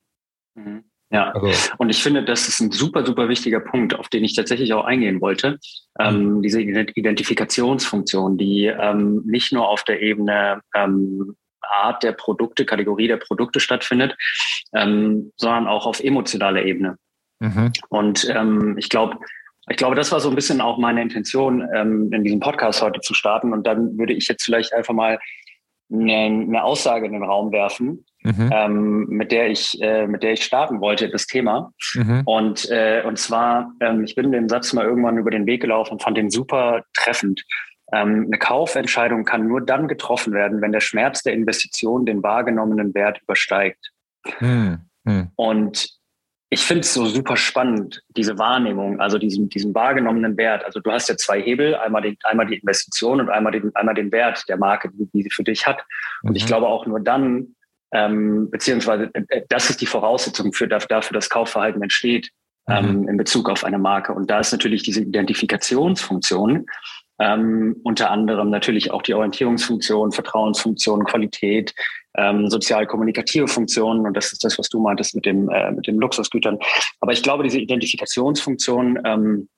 Mhm. 0.54 0.84
Ja, 1.12 1.32
also. 1.32 1.50
und 1.78 1.90
ich 1.90 2.02
finde, 2.02 2.24
das 2.24 2.46
ist 2.46 2.60
ein 2.60 2.70
super, 2.70 3.04
super 3.04 3.28
wichtiger 3.28 3.58
Punkt, 3.58 3.98
auf 3.98 4.08
den 4.08 4.22
ich 4.22 4.36
tatsächlich 4.36 4.72
auch 4.74 4.84
eingehen 4.84 5.20
wollte. 5.20 5.58
Ähm, 5.98 6.34
mhm. 6.34 6.42
diese 6.42 6.60
Identifikationsfunktion, 6.60 8.38
die 8.38 8.66
ähm, 8.66 9.22
nicht 9.26 9.52
nur 9.52 9.68
auf 9.68 9.82
der 9.82 10.00
Ebene 10.02 10.60
ähm, 10.74 11.34
Art 11.62 12.02
der 12.04 12.12
Produkte, 12.12 12.64
Kategorie 12.64 13.08
der 13.08 13.16
Produkte 13.16 13.58
stattfindet, 13.58 14.16
ähm, 14.72 15.32
sondern 15.36 15.66
auch 15.66 15.86
auf 15.86 16.00
emotionaler 16.00 16.64
Ebene. 16.64 16.96
Mhm. 17.40 17.72
Und 17.88 18.28
ähm, 18.30 18.76
ich 18.78 18.88
glaube, 18.88 19.18
ich 19.68 19.76
glaube, 19.76 19.96
das 19.96 20.12
war 20.12 20.20
so 20.20 20.28
ein 20.28 20.34
bisschen 20.34 20.60
auch 20.60 20.78
meine 20.78 21.02
Intention, 21.02 21.66
ähm, 21.74 22.12
in 22.12 22.24
diesem 22.24 22.40
Podcast 22.40 22.82
heute 22.82 23.00
zu 23.00 23.14
starten. 23.14 23.52
Und 23.52 23.66
dann 23.66 23.98
würde 23.98 24.12
ich 24.12 24.28
jetzt 24.28 24.44
vielleicht 24.44 24.72
einfach 24.72 24.94
mal 24.94 25.18
eine, 25.92 26.12
eine 26.12 26.64
Aussage 26.64 27.06
in 27.06 27.12
den 27.12 27.22
Raum 27.22 27.52
werfen, 27.52 28.04
mhm. 28.22 28.50
ähm, 28.52 29.06
mit 29.08 29.32
der 29.32 29.48
ich 29.48 29.80
äh, 29.80 30.06
mit 30.06 30.22
der 30.22 30.32
ich 30.32 30.44
starten 30.44 30.80
wollte 30.80 31.08
das 31.08 31.26
Thema 31.26 31.72
mhm. 31.94 32.22
und 32.24 32.70
äh, 32.70 33.02
und 33.06 33.18
zwar 33.18 33.72
ähm, 33.80 34.04
ich 34.04 34.14
bin 34.14 34.32
den 34.32 34.48
Satz 34.48 34.72
mal 34.72 34.84
irgendwann 34.84 35.18
über 35.18 35.30
den 35.30 35.46
Weg 35.46 35.62
gelaufen 35.62 35.92
und 35.92 36.02
fand 36.02 36.16
den 36.16 36.30
super 36.30 36.84
treffend 36.94 37.42
ähm, 37.92 38.26
eine 38.26 38.38
Kaufentscheidung 38.38 39.24
kann 39.24 39.46
nur 39.46 39.60
dann 39.60 39.88
getroffen 39.88 40.32
werden 40.32 40.60
wenn 40.60 40.72
der 40.72 40.80
Schmerz 40.80 41.22
der 41.22 41.34
Investition 41.34 42.06
den 42.06 42.22
wahrgenommenen 42.22 42.94
Wert 42.94 43.20
übersteigt 43.22 43.90
mhm. 44.40 44.80
und 45.36 46.00
ich 46.52 46.62
finde 46.62 46.80
es 46.80 46.92
so 46.92 47.06
super 47.06 47.36
spannend, 47.36 48.02
diese 48.16 48.36
Wahrnehmung, 48.36 49.00
also 49.00 49.18
diesen, 49.18 49.48
diesen 49.48 49.72
wahrgenommenen 49.72 50.36
Wert. 50.36 50.64
Also 50.64 50.80
du 50.80 50.90
hast 50.90 51.08
ja 51.08 51.16
zwei 51.16 51.40
Hebel, 51.40 51.76
einmal, 51.76 52.02
den, 52.02 52.18
einmal 52.24 52.46
die 52.46 52.56
Investition 52.56 53.20
und 53.20 53.30
einmal 53.30 53.52
den, 53.52 53.74
einmal 53.76 53.94
den 53.94 54.10
Wert 54.10 54.48
der 54.48 54.56
Marke, 54.56 54.90
die, 54.92 55.08
die 55.14 55.22
sie 55.22 55.30
für 55.30 55.44
dich 55.44 55.64
hat. 55.64 55.84
Und 56.22 56.30
mhm. 56.30 56.36
ich 56.36 56.46
glaube 56.46 56.66
auch 56.66 56.86
nur 56.86 56.98
dann 56.98 57.54
ähm, 57.92 58.50
beziehungsweise 58.50 59.10
äh, 59.14 59.42
das 59.48 59.70
ist 59.70 59.80
die 59.80 59.86
Voraussetzung 59.86 60.52
für 60.52 60.68
dafür, 60.68 61.14
dass 61.14 61.30
Kaufverhalten 61.30 61.82
entsteht 61.82 62.30
ähm, 62.68 63.02
mhm. 63.02 63.08
in 63.08 63.16
Bezug 63.16 63.48
auf 63.48 63.64
eine 63.64 63.78
Marke. 63.78 64.12
Und 64.12 64.30
da 64.30 64.40
ist 64.40 64.52
natürlich 64.52 64.82
diese 64.82 65.02
Identifikationsfunktion, 65.02 66.66
ähm, 67.18 67.76
unter 67.82 68.10
anderem 68.10 68.50
natürlich 68.50 68.90
auch 68.90 69.02
die 69.02 69.14
Orientierungsfunktion, 69.14 70.12
Vertrauensfunktion, 70.12 71.04
Qualität, 71.04 71.74
ähm, 72.16 72.48
sozial-kommunikative 72.48 73.46
Funktionen. 73.46 74.06
Und 74.06 74.16
das 74.16 74.32
ist 74.32 74.44
das, 74.44 74.58
was 74.58 74.68
du 74.68 74.80
meintest 74.80 75.14
mit 75.14 75.26
dem, 75.26 75.48
äh, 75.50 75.70
mit 75.70 75.86
dem 75.86 76.00
Luxusgütern. 76.00 76.58
Aber 77.00 77.12
ich 77.12 77.22
glaube, 77.22 77.42
diese 77.42 77.58
Identifikationsfunktion 77.58 78.98
ähm, 79.04 79.48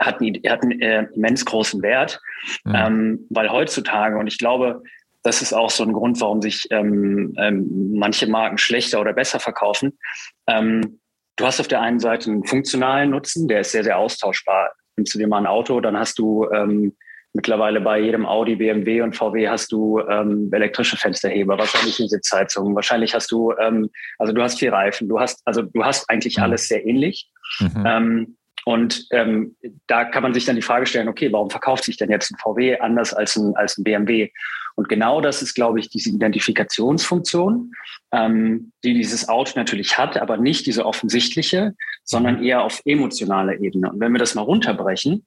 hat, 0.00 0.20
einen, 0.20 0.34
hat 0.48 0.62
einen 0.62 0.80
äh, 0.80 1.06
immens 1.14 1.44
großen 1.44 1.82
Wert, 1.82 2.20
mhm. 2.64 2.74
ähm, 2.74 3.26
weil 3.30 3.50
heutzutage, 3.50 4.16
und 4.16 4.26
ich 4.26 4.38
glaube, 4.38 4.82
das 5.26 5.42
ist 5.42 5.52
auch 5.52 5.70
so 5.70 5.82
ein 5.82 5.92
Grund, 5.92 6.20
warum 6.20 6.40
sich 6.40 6.68
ähm, 6.70 7.34
ähm, 7.36 7.92
manche 7.94 8.28
Marken 8.28 8.58
schlechter 8.58 9.00
oder 9.00 9.12
besser 9.12 9.40
verkaufen. 9.40 9.98
Ähm, 10.46 11.00
du 11.34 11.44
hast 11.44 11.58
auf 11.58 11.66
der 11.66 11.80
einen 11.80 11.98
Seite 11.98 12.30
einen 12.30 12.44
funktionalen 12.44 13.10
Nutzen, 13.10 13.48
der 13.48 13.60
ist 13.60 13.72
sehr, 13.72 13.82
sehr 13.82 13.98
austauschbar. 13.98 14.72
Nimmst 14.96 15.14
du 15.14 15.18
dir 15.18 15.26
mal 15.26 15.38
ein 15.38 15.48
Auto, 15.48 15.80
dann 15.80 15.98
hast 15.98 16.20
du 16.20 16.48
ähm, 16.52 16.96
mittlerweile 17.32 17.80
bei 17.80 17.98
jedem 17.98 18.24
Audi, 18.24 18.54
BMW 18.54 19.02
und 19.02 19.16
VW 19.16 19.48
hast 19.48 19.72
du 19.72 19.98
ähm, 19.98 20.48
elektrische 20.52 20.96
Fensterheber, 20.96 21.58
wahrscheinlich 21.58 21.98
eine 21.98 22.08
Sitzheizung, 22.08 22.76
wahrscheinlich 22.76 23.12
hast 23.12 23.32
du, 23.32 23.52
ähm, 23.60 23.90
also 24.18 24.32
du 24.32 24.40
hast 24.42 24.60
vier 24.60 24.72
Reifen, 24.72 25.08
du 25.08 25.18
hast, 25.18 25.42
also 25.44 25.62
du 25.62 25.84
hast 25.84 26.08
eigentlich 26.08 26.36
mhm. 26.36 26.44
alles 26.44 26.68
sehr 26.68 26.86
ähnlich. 26.86 27.28
Mhm. 27.58 28.36
Und 28.68 29.06
ähm, 29.12 29.54
da 29.86 30.04
kann 30.04 30.24
man 30.24 30.34
sich 30.34 30.44
dann 30.44 30.56
die 30.56 30.62
Frage 30.62 30.86
stellen, 30.86 31.06
okay, 31.06 31.32
warum 31.32 31.50
verkauft 31.50 31.84
sich 31.84 31.98
denn 31.98 32.10
jetzt 32.10 32.32
ein 32.32 32.38
VW 32.38 32.80
anders 32.80 33.14
als 33.14 33.36
ein, 33.36 33.54
als 33.54 33.78
ein 33.78 33.84
BMW? 33.84 34.32
Und 34.74 34.88
genau 34.88 35.20
das 35.20 35.40
ist, 35.40 35.54
glaube 35.54 35.78
ich, 35.78 35.88
diese 35.88 36.10
Identifikationsfunktion, 36.10 37.72
ähm, 38.10 38.72
die 38.82 38.94
dieses 38.94 39.28
Auto 39.28 39.52
natürlich 39.54 39.96
hat, 39.96 40.16
aber 40.16 40.36
nicht 40.36 40.66
diese 40.66 40.84
offensichtliche, 40.84 41.76
sondern 42.02 42.42
eher 42.42 42.64
auf 42.64 42.82
emotionaler 42.84 43.60
Ebene. 43.60 43.92
Und 43.92 44.00
wenn 44.00 44.10
wir 44.10 44.18
das 44.18 44.34
mal 44.34 44.42
runterbrechen, 44.42 45.24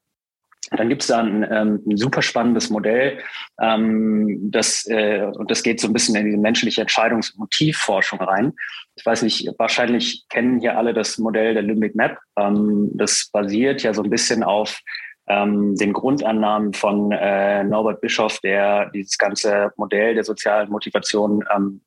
dann 0.72 0.90
gibt 0.90 1.02
es 1.02 1.08
da 1.08 1.20
ein, 1.20 1.44
ähm, 1.50 1.82
ein 1.88 1.98
super 1.98 2.22
spannendes 2.22 2.70
Modell, 2.70 3.20
ähm, 3.62 4.52
das, 4.52 4.86
äh, 4.88 5.24
und 5.34 5.50
das 5.50 5.64
geht 5.64 5.80
so 5.80 5.88
ein 5.88 5.94
bisschen 5.94 6.16
in 6.16 6.30
die 6.30 6.38
menschliche 6.38 6.82
Entscheidungs- 6.82 7.32
und 7.32 7.40
Motivforschung 7.40 8.20
rein. 8.20 8.54
Ich 8.96 9.06
weiß 9.06 9.24
nicht, 9.24 9.50
wahrscheinlich 9.58 10.26
kennen 10.30 10.60
hier 10.60 10.78
alle 10.78 10.94
das 10.94 11.18
Modell 11.18 11.54
der 11.54 11.64
Limbic 11.64 11.96
Map. 11.96 12.18
Ähm, 12.38 12.92
das 12.94 13.30
basiert 13.32 13.82
ja 13.84 13.94
so 13.94 14.04
ein 14.04 14.10
bisschen 14.10 14.44
auf 14.44 14.80
ähm, 15.28 15.76
den 15.76 15.94
Grundannahmen 15.94 16.74
von 16.74 17.12
äh, 17.12 17.64
Norbert 17.64 18.02
Bischoff, 18.02 18.40
der 18.40 18.90
dieses 18.90 19.18
ganze 19.18 19.72
Modell 19.78 20.16
der 20.16 20.24
sozialen 20.24 20.70
Motivation 20.70 21.44
ähm, 21.56 21.82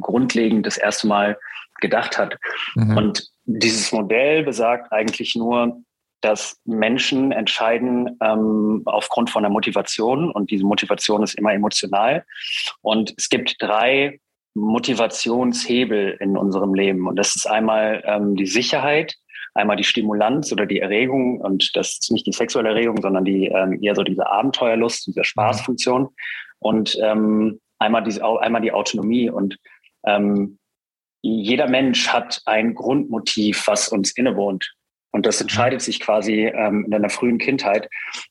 grundlegend 0.00 0.66
das 0.66 0.76
erste 0.76 1.06
Mal 1.06 1.38
gedacht 1.80 2.18
hat. 2.18 2.36
Mhm. 2.74 2.96
Und 2.96 3.30
dieses 3.44 3.92
Modell 3.92 4.42
besagt 4.42 4.92
eigentlich 4.92 5.34
nur, 5.36 5.80
dass 6.20 6.60
Menschen 6.64 7.32
entscheiden 7.32 8.16
ähm, 8.22 8.82
aufgrund 8.86 9.30
von 9.30 9.42
der 9.42 9.50
Motivation 9.50 10.30
und 10.30 10.50
diese 10.50 10.64
Motivation 10.64 11.22
ist 11.22 11.34
immer 11.34 11.52
emotional. 11.52 12.24
Und 12.82 13.14
es 13.16 13.28
gibt 13.28 13.56
drei 13.60 14.18
Motivationshebel 14.54 16.16
in 16.20 16.36
unserem 16.36 16.74
Leben. 16.74 17.06
Und 17.06 17.16
das 17.16 17.36
ist 17.36 17.46
einmal 17.46 18.02
ähm, 18.04 18.34
die 18.34 18.46
Sicherheit, 18.46 19.14
einmal 19.54 19.76
die 19.76 19.84
Stimulanz 19.84 20.52
oder 20.52 20.66
die 20.66 20.80
Erregung. 20.80 21.40
Und 21.40 21.76
das 21.76 21.98
ist 22.00 22.10
nicht 22.10 22.26
die 22.26 22.32
sexuelle 22.32 22.70
Erregung, 22.70 23.00
sondern 23.00 23.24
die 23.24 23.46
ähm, 23.46 23.78
eher 23.82 23.94
so 23.94 24.02
diese 24.02 24.26
Abenteuerlust, 24.26 25.06
diese 25.06 25.24
Spaßfunktion. 25.24 26.08
Und 26.58 26.98
ähm, 27.02 27.60
einmal, 27.78 28.02
diese, 28.02 28.24
einmal 28.24 28.62
die 28.62 28.72
Autonomie. 28.72 29.30
Und 29.30 29.56
ähm, 30.04 30.58
jeder 31.22 31.68
Mensch 31.68 32.08
hat 32.08 32.42
ein 32.46 32.74
Grundmotiv, 32.74 33.66
was 33.66 33.88
uns 33.88 34.16
innewohnt. 34.16 34.74
Und 35.10 35.24
das 35.24 35.40
entscheidet 35.40 35.80
sich 35.80 36.00
quasi 36.00 36.46
ähm, 36.46 36.84
in 36.84 36.90
deiner 36.90 37.08
frühen 37.08 37.38
Kindheit. 37.38 37.88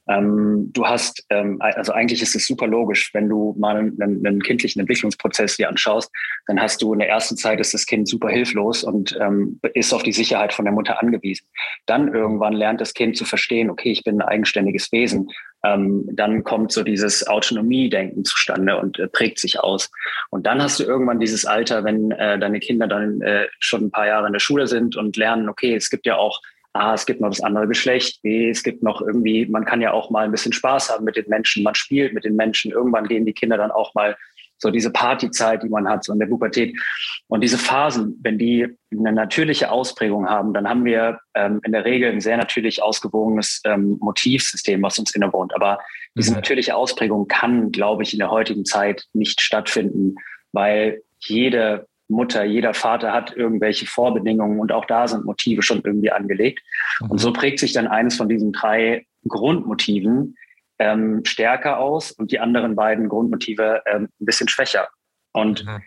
Ähm, 0.07 0.69
du 0.73 0.85
hast, 0.85 1.25
ähm, 1.29 1.57
also 1.59 1.91
eigentlich 1.91 2.21
ist 2.21 2.35
es 2.35 2.45
super 2.45 2.67
logisch, 2.67 3.13
wenn 3.13 3.27
du 3.27 3.55
mal 3.57 3.77
einen, 3.77 4.25
einen, 4.25 4.41
kindlichen 4.43 4.81
Entwicklungsprozess 4.81 5.57
dir 5.57 5.69
anschaust, 5.69 6.11
dann 6.45 6.61
hast 6.61 6.81
du 6.81 6.93
in 6.93 6.99
der 6.99 7.09
ersten 7.09 7.35
Zeit 7.35 7.59
ist 7.59 7.73
das 7.73 7.85
Kind 7.87 8.07
super 8.07 8.29
hilflos 8.29 8.83
und 8.83 9.17
ähm, 9.19 9.59
ist 9.73 9.93
auf 9.93 10.03
die 10.03 10.11
Sicherheit 10.11 10.53
von 10.53 10.65
der 10.65 10.73
Mutter 10.73 11.01
angewiesen. 11.01 11.47
Dann 11.87 12.13
irgendwann 12.13 12.53
lernt 12.53 12.79
das 12.79 12.93
Kind 12.93 13.17
zu 13.17 13.25
verstehen, 13.25 13.69
okay, 13.71 13.91
ich 13.91 14.03
bin 14.03 14.21
ein 14.21 14.27
eigenständiges 14.27 14.91
Wesen. 14.91 15.29
Ähm, 15.63 16.07
dann 16.13 16.43
kommt 16.43 16.71
so 16.71 16.83
dieses 16.83 17.27
Autonomie-Denken 17.27 18.23
zustande 18.23 18.77
und 18.77 18.99
äh, 18.99 19.07
prägt 19.07 19.39
sich 19.39 19.59
aus. 19.59 19.89
Und 20.29 20.45
dann 20.45 20.61
hast 20.61 20.79
du 20.79 20.83
irgendwann 20.83 21.19
dieses 21.19 21.45
Alter, 21.45 21.83
wenn 21.83 22.11
äh, 22.11 22.37
deine 22.37 22.59
Kinder 22.59 22.87
dann 22.87 23.21
äh, 23.21 23.47
schon 23.59 23.85
ein 23.85 23.91
paar 23.91 24.05
Jahre 24.05 24.27
in 24.27 24.33
der 24.33 24.39
Schule 24.39 24.67
sind 24.67 24.95
und 24.95 25.17
lernen, 25.17 25.49
okay, 25.49 25.73
es 25.75 25.89
gibt 25.89 26.05
ja 26.05 26.17
auch 26.17 26.39
A, 26.79 26.93
es 26.93 27.05
gibt 27.05 27.21
noch 27.21 27.29
das 27.29 27.41
andere 27.41 27.67
Geschlecht, 27.67 28.21
B, 28.21 28.49
es 28.49 28.63
gibt 28.63 28.83
noch 28.83 29.01
irgendwie, 29.01 29.45
man 29.45 29.65
kann 29.65 29.81
ja 29.81 29.91
auch 29.91 30.09
mal 30.09 30.25
ein 30.25 30.31
bisschen 30.31 30.53
Spaß 30.53 30.89
haben 30.91 31.05
mit 31.05 31.15
den 31.15 31.27
Menschen, 31.27 31.63
man 31.63 31.75
spielt 31.75 32.13
mit 32.13 32.23
den 32.23 32.35
Menschen, 32.35 32.71
irgendwann 32.71 33.07
gehen 33.07 33.25
die 33.25 33.33
Kinder 33.33 33.57
dann 33.57 33.71
auch 33.71 33.93
mal 33.93 34.15
so 34.59 34.71
diese 34.71 34.91
Partyzeit, 34.91 35.63
die 35.63 35.69
man 35.69 35.87
hat, 35.87 36.03
so 36.03 36.13
in 36.13 36.19
der 36.19 36.25
Pubertät. 36.27 36.75
Und 37.27 37.41
diese 37.41 37.57
Phasen, 37.57 38.19
wenn 38.23 38.37
die 38.37 38.67
eine 38.91 39.11
natürliche 39.11 39.71
Ausprägung 39.71 40.27
haben, 40.27 40.53
dann 40.53 40.67
haben 40.67 40.85
wir 40.85 41.19
ähm, 41.35 41.61
in 41.63 41.71
der 41.71 41.85
Regel 41.85 42.11
ein 42.11 42.21
sehr 42.21 42.37
natürlich 42.37 42.81
ausgewogenes 42.81 43.61
ähm, 43.65 43.97
Motivsystem, 43.99 44.81
was 44.81 44.97
uns 44.97 45.13
innewohnt. 45.13 45.53
Aber 45.55 45.79
diese 46.15 46.31
mhm. 46.31 46.37
natürliche 46.37 46.75
Ausprägung 46.75 47.27
kann, 47.27 47.71
glaube 47.71 48.03
ich, 48.03 48.13
in 48.13 48.19
der 48.19 48.31
heutigen 48.31 48.65
Zeit 48.65 49.05
nicht 49.13 49.41
stattfinden, 49.41 50.15
weil 50.53 51.03
jede 51.19 51.87
Mutter, 52.09 52.43
jeder 52.43 52.73
Vater 52.73 53.13
hat 53.13 53.35
irgendwelche 53.35 53.85
Vorbedingungen 53.85 54.59
und 54.59 54.71
auch 54.71 54.85
da 54.85 55.07
sind 55.07 55.25
Motive 55.25 55.61
schon 55.61 55.81
irgendwie 55.83 56.11
angelegt. 56.11 56.61
Mhm. 57.01 57.11
Und 57.11 57.17
so 57.17 57.33
prägt 57.33 57.59
sich 57.59 57.73
dann 57.73 57.87
eines 57.87 58.15
von 58.15 58.29
diesen 58.29 58.53
drei 58.53 59.05
Grundmotiven 59.27 60.35
ähm, 60.79 61.25
stärker 61.25 61.79
aus 61.79 62.11
und 62.11 62.31
die 62.31 62.39
anderen 62.39 62.75
beiden 62.75 63.09
Grundmotive 63.09 63.81
ähm, 63.85 64.09
ein 64.19 64.25
bisschen 64.25 64.47
schwächer. 64.47 64.87
Und 65.33 65.65
mhm. 65.65 65.81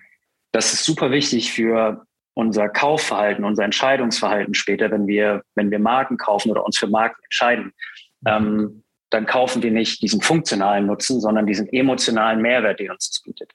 das 0.53 0.73
ist 0.73 0.85
super 0.85 1.11
wichtig 1.11 1.53
für 1.53 2.05
unser 2.35 2.69
Kaufverhalten, 2.69 3.45
unser 3.45 3.65
Entscheidungsverhalten 3.65 4.55
später, 4.55 4.91
wenn 4.91 5.07
wir, 5.07 5.43
wenn 5.55 5.71
wir 5.71 5.79
Marken 5.79 6.17
kaufen 6.17 6.51
oder 6.51 6.65
uns 6.65 6.79
für 6.79 6.87
Marken 6.87 7.23
entscheiden. 7.25 7.73
Mhm. 8.21 8.27
Ähm, 8.27 8.83
dann 9.11 9.27
kaufen 9.27 9.63
wir 9.63 9.73
nicht 9.73 10.03
diesen 10.03 10.21
funktionalen 10.21 10.87
Nutzen, 10.87 11.21
sondern 11.21 11.47
diesen 11.47 11.69
emotionalen 11.73 12.41
Mehrwert, 12.41 12.79
den 12.79 12.93
uns 12.93 13.11
das 13.11 13.23
bietet. 13.23 13.53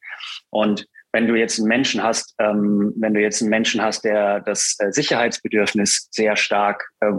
Und 0.50 0.86
wenn 1.16 1.28
du 1.28 1.36
jetzt 1.36 1.60
einen 1.60 1.70
Menschen 1.70 2.04
hast, 2.04 2.36
ähm, 2.40 2.94
wenn 2.98 3.14
du 3.14 3.22
jetzt 3.22 3.42
einen 3.42 3.50
Menschen 3.50 3.82
hast, 3.82 4.04
der 4.04 4.42
das 4.42 4.76
äh, 4.80 4.92
Sicherheitsbedürfnis 4.92 6.10
sehr 6.12 6.36
stark, 6.36 6.90
äh, 7.00 7.10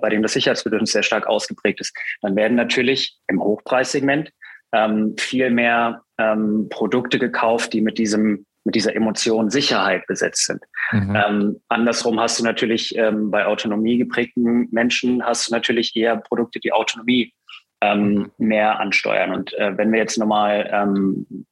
bei, 0.00 0.08
dem 0.08 0.22
das 0.22 0.32
Sicherheitsbedürfnis 0.32 0.90
sehr 0.90 1.04
stark 1.04 1.28
ausgeprägt 1.28 1.80
ist, 1.80 1.96
dann 2.22 2.34
werden 2.34 2.56
natürlich 2.56 3.16
im 3.28 3.40
Hochpreissegment 3.40 4.32
ähm, 4.72 5.14
viel 5.16 5.50
mehr 5.50 6.02
ähm, 6.18 6.66
Produkte 6.70 7.20
gekauft, 7.20 7.72
die 7.72 7.82
mit 7.82 7.98
diesem 7.98 8.46
mit 8.64 8.74
dieser 8.74 8.96
Emotion 8.96 9.48
Sicherheit 9.48 10.08
besetzt 10.08 10.46
sind. 10.46 10.60
Mhm. 10.90 11.14
Ähm, 11.14 11.60
andersrum 11.68 12.18
hast 12.18 12.40
du 12.40 12.42
natürlich 12.42 12.96
ähm, 12.98 13.30
bei 13.30 13.46
Autonomie 13.46 13.96
geprägten 13.96 14.66
Menschen 14.72 15.24
hast 15.24 15.46
du 15.46 15.54
natürlich 15.54 15.94
eher 15.94 16.16
Produkte, 16.16 16.58
die 16.58 16.72
Autonomie 16.72 17.32
ähm, 17.80 18.12
mhm. 18.12 18.30
mehr 18.38 18.80
ansteuern. 18.80 19.32
Und 19.32 19.54
äh, 19.54 19.78
wenn 19.78 19.92
wir 19.92 20.00
jetzt 20.00 20.18
nochmal 20.18 20.68
ähm, 20.72 21.46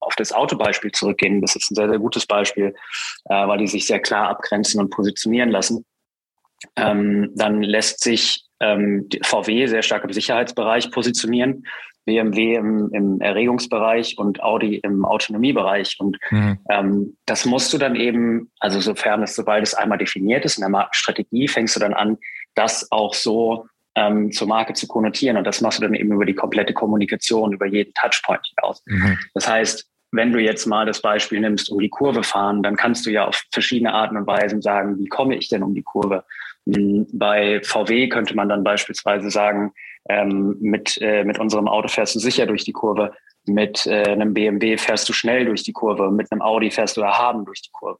auf 0.00 0.16
das 0.16 0.32
Autobeispiel 0.32 0.92
zurückgehen, 0.92 1.40
das 1.40 1.56
ist 1.56 1.70
ein 1.70 1.74
sehr, 1.74 1.88
sehr 1.88 1.98
gutes 1.98 2.26
Beispiel, 2.26 2.74
äh, 3.26 3.46
weil 3.46 3.58
die 3.58 3.66
sich 3.66 3.86
sehr 3.86 4.00
klar 4.00 4.28
abgrenzen 4.28 4.80
und 4.80 4.90
positionieren 4.90 5.50
lassen. 5.50 5.84
Ähm, 6.76 7.30
dann 7.34 7.62
lässt 7.62 8.00
sich 8.00 8.44
ähm, 8.60 9.08
VW 9.22 9.66
sehr 9.66 9.82
stark 9.82 10.04
im 10.04 10.12
Sicherheitsbereich 10.12 10.90
positionieren, 10.90 11.64
BMW 12.04 12.54
im, 12.54 12.90
im 12.92 13.20
Erregungsbereich 13.20 14.18
und 14.18 14.42
Audi 14.42 14.76
im 14.76 15.04
Autonomiebereich. 15.04 15.96
Und 15.98 16.18
mhm. 16.30 16.58
ähm, 16.70 17.16
das 17.26 17.44
musst 17.44 17.72
du 17.72 17.78
dann 17.78 17.94
eben, 17.94 18.50
also 18.58 18.80
sofern 18.80 19.22
es, 19.22 19.34
sobald 19.34 19.62
es 19.62 19.74
einmal 19.74 19.98
definiert 19.98 20.44
ist 20.44 20.56
in 20.56 20.62
der 20.62 20.70
Markenstrategie, 20.70 21.48
fängst 21.48 21.76
du 21.76 21.80
dann 21.80 21.94
an, 21.94 22.18
das 22.54 22.90
auch 22.90 23.14
so 23.14 23.66
ähm, 23.94 24.32
zur 24.32 24.48
Marke 24.48 24.72
zu 24.72 24.86
konnotieren. 24.86 25.36
Und 25.36 25.44
das 25.44 25.60
machst 25.60 25.78
du 25.78 25.82
dann 25.82 25.94
eben 25.94 26.12
über 26.12 26.24
die 26.24 26.34
komplette 26.34 26.74
Kommunikation, 26.74 27.52
über 27.52 27.66
jeden 27.66 27.92
Touchpoint 27.94 28.46
hinaus. 28.56 28.82
Mhm. 28.86 29.18
Das 29.34 29.48
heißt, 29.48 29.89
wenn 30.12 30.32
du 30.32 30.40
jetzt 30.40 30.66
mal 30.66 30.86
das 30.86 31.00
Beispiel 31.00 31.40
nimmst, 31.40 31.70
um 31.70 31.78
die 31.78 31.88
Kurve 31.88 32.22
fahren, 32.22 32.62
dann 32.62 32.76
kannst 32.76 33.06
du 33.06 33.10
ja 33.10 33.26
auf 33.26 33.42
verschiedene 33.52 33.92
Arten 33.92 34.16
und 34.16 34.26
Weisen 34.26 34.62
sagen, 34.62 34.98
wie 34.98 35.06
komme 35.06 35.36
ich 35.36 35.48
denn 35.48 35.62
um 35.62 35.74
die 35.74 35.82
Kurve? 35.82 36.24
Hm, 36.66 37.06
bei 37.12 37.60
VW 37.62 38.08
könnte 38.08 38.34
man 38.34 38.48
dann 38.48 38.64
beispielsweise 38.64 39.30
sagen, 39.30 39.72
ähm, 40.08 40.56
mit, 40.60 40.98
äh, 41.00 41.24
mit 41.24 41.38
unserem 41.38 41.68
Auto 41.68 41.88
fährst 41.88 42.14
du 42.14 42.18
sicher 42.18 42.46
durch 42.46 42.64
die 42.64 42.72
Kurve, 42.72 43.12
mit 43.46 43.86
äh, 43.86 44.04
einem 44.04 44.34
BMW 44.34 44.76
fährst 44.76 45.08
du 45.08 45.12
schnell 45.12 45.46
durch 45.46 45.62
die 45.62 45.72
Kurve, 45.72 46.10
mit 46.10 46.30
einem 46.30 46.42
Audi 46.42 46.70
fährst 46.70 46.96
du 46.96 47.00
erhaben 47.00 47.44
durch 47.44 47.62
die 47.62 47.70
Kurve. 47.72 47.98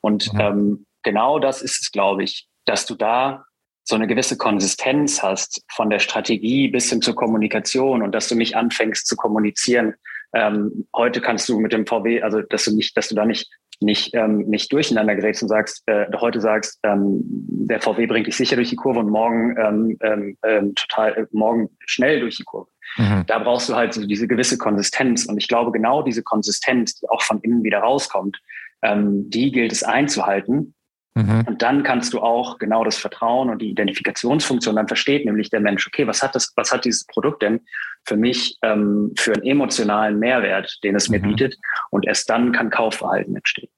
Und 0.00 0.32
mhm. 0.32 0.40
ähm, 0.40 0.86
genau 1.02 1.38
das 1.38 1.62
ist 1.62 1.80
es, 1.80 1.92
glaube 1.92 2.24
ich, 2.24 2.48
dass 2.64 2.86
du 2.86 2.94
da 2.94 3.44
so 3.84 3.96
eine 3.96 4.06
gewisse 4.06 4.36
Konsistenz 4.36 5.22
hast 5.22 5.64
von 5.70 5.90
der 5.90 5.98
Strategie 5.98 6.68
bis 6.68 6.88
hin 6.88 7.02
zur 7.02 7.14
Kommunikation 7.14 8.02
und 8.02 8.12
dass 8.12 8.28
du 8.28 8.36
nicht 8.36 8.56
anfängst 8.56 9.06
zu 9.06 9.16
kommunizieren. 9.16 9.94
Ähm, 10.34 10.86
heute 10.94 11.20
kannst 11.20 11.48
du 11.48 11.60
mit 11.60 11.72
dem 11.72 11.86
VW, 11.86 12.22
also 12.22 12.42
dass 12.42 12.64
du 12.64 12.74
nicht, 12.74 12.96
dass 12.96 13.08
du 13.08 13.14
da 13.14 13.24
nicht 13.26 13.50
nicht, 13.82 14.14
ähm, 14.14 14.38
nicht 14.48 14.72
durcheinander 14.72 15.14
gerätst 15.14 15.42
und 15.42 15.48
sagst, 15.48 15.82
äh, 15.86 16.06
heute 16.16 16.40
sagst, 16.40 16.78
ähm, 16.82 17.20
der 17.24 17.80
VW 17.80 18.06
bringt 18.06 18.26
dich 18.26 18.36
sicher 18.36 18.56
durch 18.56 18.70
die 18.70 18.76
Kurve 18.76 19.00
und 19.00 19.10
morgen 19.10 19.56
ähm, 19.58 19.98
ähm, 20.02 20.36
ähm 20.44 20.74
total, 20.74 21.12
äh, 21.14 21.26
morgen 21.32 21.68
schnell 21.86 22.20
durch 22.20 22.36
die 22.36 22.44
Kurve. 22.44 22.70
Mhm. 22.96 23.24
Da 23.26 23.38
brauchst 23.38 23.68
du 23.68 23.74
halt 23.74 23.94
so 23.94 24.06
diese 24.06 24.28
gewisse 24.28 24.58
Konsistenz. 24.58 25.26
Und 25.26 25.38
ich 25.38 25.48
glaube, 25.48 25.72
genau 25.72 26.02
diese 26.02 26.22
Konsistenz, 26.22 27.00
die 27.00 27.08
auch 27.08 27.22
von 27.22 27.40
innen 27.40 27.62
wieder 27.62 27.78
rauskommt, 27.78 28.38
ähm, 28.82 29.28
die 29.30 29.52
gilt 29.52 29.72
es 29.72 29.82
einzuhalten. 29.82 30.74
Mhm. 31.14 31.44
Und 31.46 31.62
dann 31.62 31.82
kannst 31.82 32.12
du 32.14 32.20
auch 32.20 32.58
genau 32.58 32.84
das 32.84 32.96
Vertrauen 32.96 33.50
und 33.50 33.60
die 33.60 33.70
Identifikationsfunktion 33.70 34.76
dann 34.76 34.88
versteht, 34.88 35.26
nämlich 35.26 35.50
der 35.50 35.60
Mensch, 35.60 35.86
okay, 35.86 36.06
was 36.06 36.22
hat 36.22 36.34
das, 36.34 36.52
was 36.56 36.72
hat 36.72 36.84
dieses 36.84 37.06
Produkt 37.06 37.42
denn 37.42 37.60
für 38.04 38.16
mich 38.16 38.56
ähm, 38.62 39.12
für 39.18 39.34
einen 39.34 39.44
emotionalen 39.44 40.18
Mehrwert, 40.18 40.78
den 40.82 40.96
es 40.96 41.08
mir 41.08 41.18
mhm. 41.18 41.28
bietet? 41.28 41.56
Und 41.90 42.06
erst 42.06 42.28
dann 42.30 42.52
kann 42.52 42.70
Kaufverhalten 42.70 43.36
entstehen. 43.36 43.70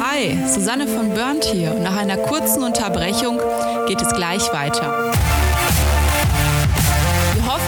Hi, 0.00 0.36
Susanne 0.46 0.86
von 0.86 1.14
Burnt 1.14 1.44
hier 1.44 1.72
und 1.72 1.82
nach 1.82 1.96
einer 1.96 2.16
kurzen 2.16 2.62
Unterbrechung 2.62 3.38
geht 3.86 4.00
es 4.02 4.12
gleich 4.14 4.52
weiter 4.52 5.12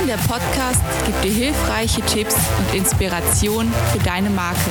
hoffen, 0.01 0.07
der 0.07 0.17
Podcast 0.17 0.83
gibt 1.07 1.25
dir 1.25 1.33
hilfreiche 1.33 2.01
Tipps 2.03 2.37
und 2.59 2.75
Inspiration 2.75 3.73
für 3.93 3.99
deine 3.99 4.31
Marke. 4.31 4.71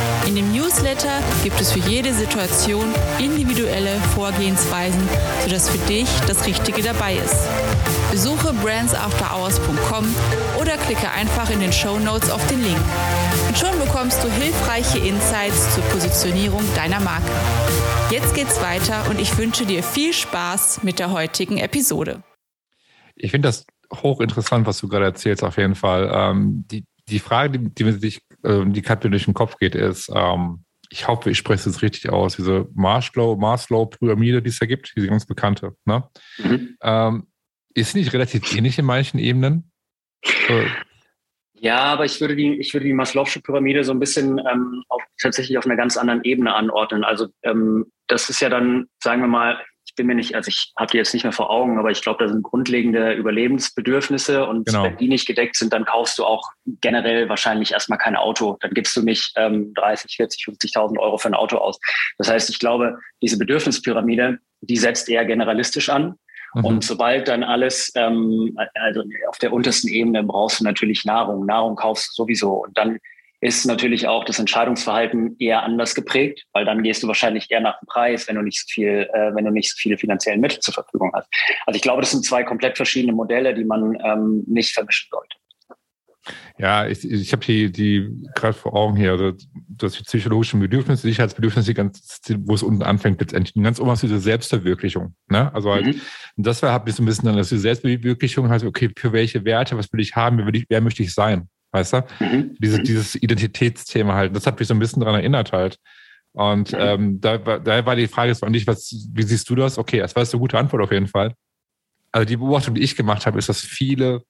In 0.27 0.35
dem 0.35 0.51
Newsletter 0.51 1.21
gibt 1.43 1.59
es 1.59 1.71
für 1.71 1.79
jede 1.79 2.13
Situation 2.13 2.85
individuelle 3.19 3.99
Vorgehensweisen, 4.15 5.01
sodass 5.43 5.69
für 5.69 5.79
dich 5.87 6.07
das 6.27 6.45
Richtige 6.45 6.81
dabei 6.83 7.15
ist. 7.15 7.47
Besuche 8.11 8.53
brandsafterhours.com 8.53 10.05
oder 10.59 10.77
klicke 10.77 11.09
einfach 11.11 11.49
in 11.49 11.59
den 11.59 11.73
Show 11.73 11.97
Notes 11.97 12.29
auf 12.29 12.45
den 12.47 12.61
Link. 12.61 12.79
Und 13.47 13.57
schon 13.57 13.77
bekommst 13.79 14.23
du 14.23 14.29
hilfreiche 14.29 14.99
Insights 14.99 15.73
zur 15.73 15.83
Positionierung 15.85 16.63
deiner 16.75 16.99
Marke. 16.99 17.31
Jetzt 18.11 18.35
geht's 18.35 18.61
weiter 18.61 19.09
und 19.09 19.19
ich 19.19 19.37
wünsche 19.37 19.65
dir 19.65 19.81
viel 19.81 20.13
Spaß 20.13 20.83
mit 20.83 20.99
der 20.99 21.11
heutigen 21.11 21.57
Episode. 21.57 22.21
Ich 23.15 23.31
finde 23.31 23.47
das 23.47 23.65
hochinteressant, 23.91 24.67
was 24.67 24.79
du 24.79 24.87
gerade 24.87 25.05
erzählst, 25.05 25.43
auf 25.43 25.57
jeden 25.57 25.75
Fall. 25.75 26.11
Ähm, 26.13 26.65
die, 26.69 26.85
die 27.09 27.19
Frage, 27.19 27.59
die, 27.59 27.69
die, 27.69 27.91
sich, 27.93 28.21
äh, 28.43 28.65
die 28.65 28.81
gerade 28.81 29.09
durch 29.09 29.25
den 29.25 29.33
Kopf 29.33 29.57
geht, 29.57 29.75
ist, 29.75 30.11
ähm, 30.13 30.63
ich 30.89 31.07
hoffe, 31.07 31.29
ich 31.29 31.37
spreche 31.37 31.69
es 31.69 31.81
richtig 31.81 32.09
aus, 32.11 32.35
diese 32.35 32.67
Maslow-Pyramide, 32.73 34.41
die 34.41 34.49
es 34.49 34.59
da 34.59 34.65
gibt, 34.65 34.93
diese 34.95 35.07
ganz 35.07 35.25
bekannte. 35.25 35.75
Ne? 35.85 36.03
Mhm. 36.37 36.75
Ähm, 36.81 37.27
ist 37.73 37.95
nicht 37.95 38.11
relativ 38.13 38.53
ähnlich 38.55 38.77
in 38.77 38.85
manchen 38.85 39.17
Ebenen? 39.17 39.71
Äh, 40.49 40.65
ja, 41.53 41.77
aber 41.77 42.05
ich 42.05 42.19
würde 42.19 42.35
die, 42.35 42.59
ich 42.59 42.73
würde 42.73 42.87
die 42.87 42.93
Maslow'sche 42.93 43.41
Pyramide 43.41 43.83
so 43.83 43.91
ein 43.91 43.99
bisschen 43.99 44.39
ähm, 44.39 44.83
auf, 44.89 45.01
tatsächlich 45.21 45.57
auf 45.57 45.65
einer 45.65 45.77
ganz 45.77 45.95
anderen 45.95 46.23
Ebene 46.23 46.53
anordnen. 46.53 47.03
Also 47.03 47.27
ähm, 47.43 47.85
das 48.07 48.29
ist 48.29 48.41
ja 48.41 48.49
dann, 48.49 48.87
sagen 49.01 49.21
wir 49.21 49.27
mal, 49.27 49.59
ich 49.91 49.95
bin 49.95 50.07
mir 50.07 50.15
nicht, 50.15 50.35
also 50.35 50.47
ich 50.47 50.71
habe 50.79 50.89
die 50.89 50.97
jetzt 50.97 51.13
nicht 51.13 51.23
mehr 51.23 51.33
vor 51.33 51.49
Augen, 51.49 51.77
aber 51.77 51.91
ich 51.91 52.01
glaube, 52.01 52.23
da 52.23 52.31
sind 52.31 52.43
grundlegende 52.43 53.11
Überlebensbedürfnisse 53.11 54.45
und 54.45 54.65
genau. 54.65 54.83
wenn 54.83 54.95
die 54.95 55.09
nicht 55.09 55.27
gedeckt 55.27 55.57
sind, 55.57 55.73
dann 55.73 55.83
kaufst 55.83 56.17
du 56.17 56.23
auch 56.23 56.49
generell 56.79 57.27
wahrscheinlich 57.27 57.73
erstmal 57.73 57.99
kein 57.99 58.15
Auto. 58.15 58.57
Dann 58.61 58.71
gibst 58.71 58.95
du 58.95 59.01
nicht 59.01 59.33
ähm, 59.35 59.73
30, 59.73 60.15
40, 60.15 60.45
50.000 60.45 60.97
Euro 60.97 61.17
für 61.17 61.27
ein 61.27 61.33
Auto 61.33 61.57
aus. 61.57 61.77
Das 62.17 62.29
heißt, 62.29 62.49
ich 62.49 62.59
glaube, 62.59 62.99
diese 63.21 63.37
Bedürfnispyramide, 63.37 64.39
die 64.61 64.77
setzt 64.77 65.09
eher 65.09 65.25
generalistisch 65.25 65.89
an. 65.89 66.15
Mhm. 66.53 66.65
Und 66.65 66.83
sobald 66.85 67.27
dann 67.27 67.43
alles, 67.43 67.91
ähm, 67.95 68.57
also 68.75 69.03
auf 69.27 69.39
der 69.39 69.51
untersten 69.51 69.89
Ebene 69.89 70.23
brauchst 70.23 70.61
du 70.61 70.63
natürlich 70.63 71.03
Nahrung. 71.03 71.45
Nahrung 71.45 71.75
kaufst 71.75 72.11
du 72.11 72.23
sowieso. 72.23 72.63
Und 72.63 72.77
dann 72.77 72.97
ist 73.41 73.65
natürlich 73.65 74.07
auch 74.07 74.23
das 74.23 74.37
Entscheidungsverhalten 74.37 75.35
eher 75.39 75.63
anders 75.63 75.95
geprägt, 75.95 76.45
weil 76.53 76.63
dann 76.63 76.83
gehst 76.83 77.01
du 77.01 77.07
wahrscheinlich 77.07 77.49
eher 77.49 77.59
nach 77.59 77.79
dem 77.79 77.87
Preis, 77.87 78.27
wenn 78.27 78.35
du 78.35 78.43
nicht 78.43 78.59
so 78.59 78.65
viel, 78.71 79.09
äh, 79.11 79.33
wenn 79.33 79.45
du 79.45 79.51
nicht 79.51 79.71
so 79.71 79.75
viele 79.77 79.97
finanzielle 79.97 80.39
Mittel 80.39 80.59
zur 80.59 80.75
Verfügung 80.75 81.11
hast. 81.13 81.27
Also 81.65 81.75
ich 81.75 81.81
glaube, 81.81 82.01
das 82.01 82.11
sind 82.11 82.23
zwei 82.23 82.43
komplett 82.43 82.77
verschiedene 82.77 83.13
Modelle, 83.13 83.55
die 83.55 83.65
man 83.65 83.97
ähm, 84.05 84.43
nicht 84.47 84.73
vermischen 84.73 85.09
sollte. 85.11 85.35
Ja, 86.59 86.87
ich, 86.87 87.03
ich 87.09 87.31
habe 87.31 87.43
die, 87.43 87.71
die 87.71 88.09
gerade 88.35 88.53
vor 88.53 88.75
Augen 88.75 88.95
hier, 88.95 89.11
also 89.11 89.33
das 89.67 89.93
die 89.93 90.03
psychologischen 90.03 90.59
Bedürfnisse, 90.59 91.01
Sicherheitsbedürfnisse, 91.01 91.73
ganz, 91.73 92.21
wo 92.41 92.53
es 92.53 92.61
unten 92.61 92.83
anfängt 92.83 93.19
letztendlich. 93.19 93.55
Ganz 93.63 93.79
oben 93.79 93.89
hast 93.89 94.03
du 94.03 94.07
diese 94.07 94.19
Selbstverwirklichung. 94.19 95.15
Ne? 95.29 95.51
Also 95.55 95.71
halt, 95.71 95.87
mhm. 95.87 96.01
das 96.37 96.61
war 96.61 96.73
halt 96.73 96.87
so 96.93 97.01
ein 97.01 97.07
bisschen 97.07 97.25
dann, 97.25 97.37
dass 97.37 97.49
die 97.49 97.57
Selbstverwirklichung 97.57 98.49
heißt, 98.49 98.65
okay, 98.65 98.91
für 98.95 99.11
welche 99.13 99.43
Werte, 99.45 99.75
was 99.77 99.91
will 99.91 99.99
ich 99.99 100.15
haben, 100.15 100.37
wer, 100.37 100.45
will 100.45 100.55
ich, 100.55 100.65
wer 100.69 100.81
möchte 100.81 101.01
ich 101.01 101.11
sein? 101.11 101.49
Weißt 101.71 101.93
du? 101.93 102.05
Mhm. 102.19 102.55
Diese, 102.59 102.79
mhm. 102.79 102.83
dieses 102.83 103.15
Identitätsthema 103.15 104.13
halt. 104.13 104.35
Das 104.35 104.45
hat 104.45 104.59
mich 104.59 104.67
so 104.67 104.73
ein 104.73 104.79
bisschen 104.79 105.01
daran 105.01 105.15
erinnert 105.15 105.51
halt. 105.51 105.77
Und 106.33 106.71
mhm. 106.71 106.79
ähm, 106.79 107.21
da, 107.21 107.37
da 107.37 107.85
war 107.85 107.95
die 107.95 108.07
Frage 108.07 108.29
jetzt 108.29 108.43
an 108.43 108.53
dich, 108.53 108.67
was, 108.67 109.09
wie 109.13 109.23
siehst 109.23 109.49
du 109.49 109.55
das? 109.55 109.77
Okay, 109.77 109.99
das 109.99 110.15
war 110.15 110.23
jetzt 110.23 110.33
eine 110.33 110.39
gute 110.39 110.57
Antwort 110.57 110.83
auf 110.83 110.91
jeden 110.91 111.07
Fall. 111.07 111.33
Also 112.11 112.25
die 112.25 112.37
Beobachtung, 112.37 112.75
die 112.75 112.81
ich 112.81 112.95
gemacht 112.95 113.25
habe, 113.25 113.39
ist, 113.39 113.49
dass 113.49 113.61
viele 113.61 114.23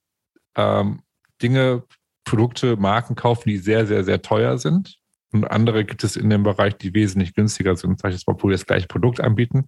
ähm, 0.55 1.01
Dinge, 1.41 1.83
Produkte, 2.23 2.75
Marken 2.77 3.15
kaufen, 3.15 3.49
die 3.49 3.57
sehr, 3.57 3.87
sehr, 3.87 4.03
sehr 4.03 4.21
teuer 4.21 4.57
sind. 4.57 4.97
Und 5.33 5.45
andere 5.45 5.85
gibt 5.85 6.03
es 6.03 6.15
in 6.15 6.29
dem 6.29 6.43
Bereich, 6.43 6.77
die 6.77 6.93
wesentlich 6.93 7.33
günstiger 7.33 7.75
sind, 7.75 7.99
sag 7.99 8.09
ich 8.09 8.17
jetzt 8.17 8.27
mal, 8.27 8.51
das 8.51 8.65
gleiche 8.65 8.87
Produkt 8.87 9.21
anbieten, 9.21 9.65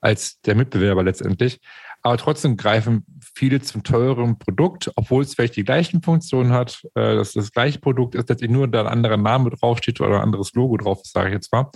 als 0.00 0.40
der 0.40 0.54
Mitbewerber 0.54 1.02
letztendlich. 1.02 1.60
Aber 2.02 2.16
trotzdem 2.16 2.56
greifen 2.56 3.04
viele 3.34 3.60
zum 3.60 3.84
teuren 3.84 4.38
Produkt, 4.38 4.90
obwohl 4.96 5.22
es 5.22 5.34
vielleicht 5.34 5.56
die 5.56 5.64
gleichen 5.64 6.02
Funktionen 6.02 6.52
hat, 6.52 6.82
äh, 6.94 7.14
dass 7.14 7.32
das 7.32 7.52
gleiche 7.52 7.78
Produkt 7.78 8.14
ist, 8.14 8.28
letztendlich 8.28 8.50
nur 8.50 8.68
da 8.68 8.80
ein 8.80 8.88
anderer 8.88 9.16
Name 9.16 9.50
draufsteht 9.50 10.00
oder 10.00 10.16
ein 10.16 10.22
anderes 10.22 10.52
Logo 10.54 10.76
drauf 10.76 11.00
ist, 11.04 11.12
sage 11.12 11.28
ich 11.28 11.34
jetzt 11.34 11.52
mal. 11.52 11.70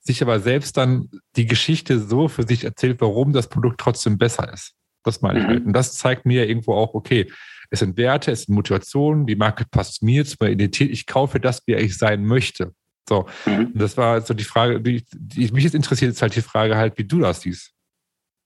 Sich 0.00 0.20
aber 0.22 0.40
selbst 0.40 0.76
dann 0.76 1.08
die 1.36 1.46
Geschichte 1.46 2.00
so 2.00 2.28
für 2.28 2.42
sich 2.46 2.64
erzählt, 2.64 3.00
warum 3.00 3.32
das 3.32 3.48
Produkt 3.48 3.80
trotzdem 3.80 4.18
besser 4.18 4.52
ist. 4.52 4.74
Das 5.04 5.22
meine 5.22 5.38
ich 5.38 5.44
mhm. 5.44 5.48
halt. 5.50 5.66
Und 5.66 5.72
das 5.72 5.96
zeigt 5.96 6.26
mir 6.26 6.48
irgendwo 6.48 6.74
auch, 6.74 6.94
okay, 6.94 7.30
es 7.70 7.80
sind 7.80 7.96
Werte, 7.96 8.32
es 8.32 8.44
sind 8.44 8.54
Motivationen, 8.54 9.26
die 9.26 9.36
Marke 9.36 9.64
passt 9.70 10.02
mir 10.02 10.24
zu 10.24 10.36
meiner 10.40 10.52
Identität, 10.52 10.90
ich 10.90 11.06
kaufe 11.06 11.38
das, 11.38 11.62
wie 11.66 11.74
ich 11.74 11.96
sein 11.96 12.24
möchte. 12.24 12.72
So, 13.08 13.26
mhm. 13.46 13.72
das 13.74 13.96
war 13.96 14.20
so 14.22 14.34
die 14.34 14.44
Frage, 14.44 14.80
die, 14.80 15.04
die 15.12 15.50
mich 15.52 15.64
jetzt 15.64 15.74
interessiert, 15.74 16.12
ist 16.12 16.22
halt 16.22 16.34
die 16.34 16.42
Frage 16.42 16.76
halt, 16.76 16.98
wie 16.98 17.04
du 17.04 17.20
das 17.20 17.42
siehst. 17.42 17.72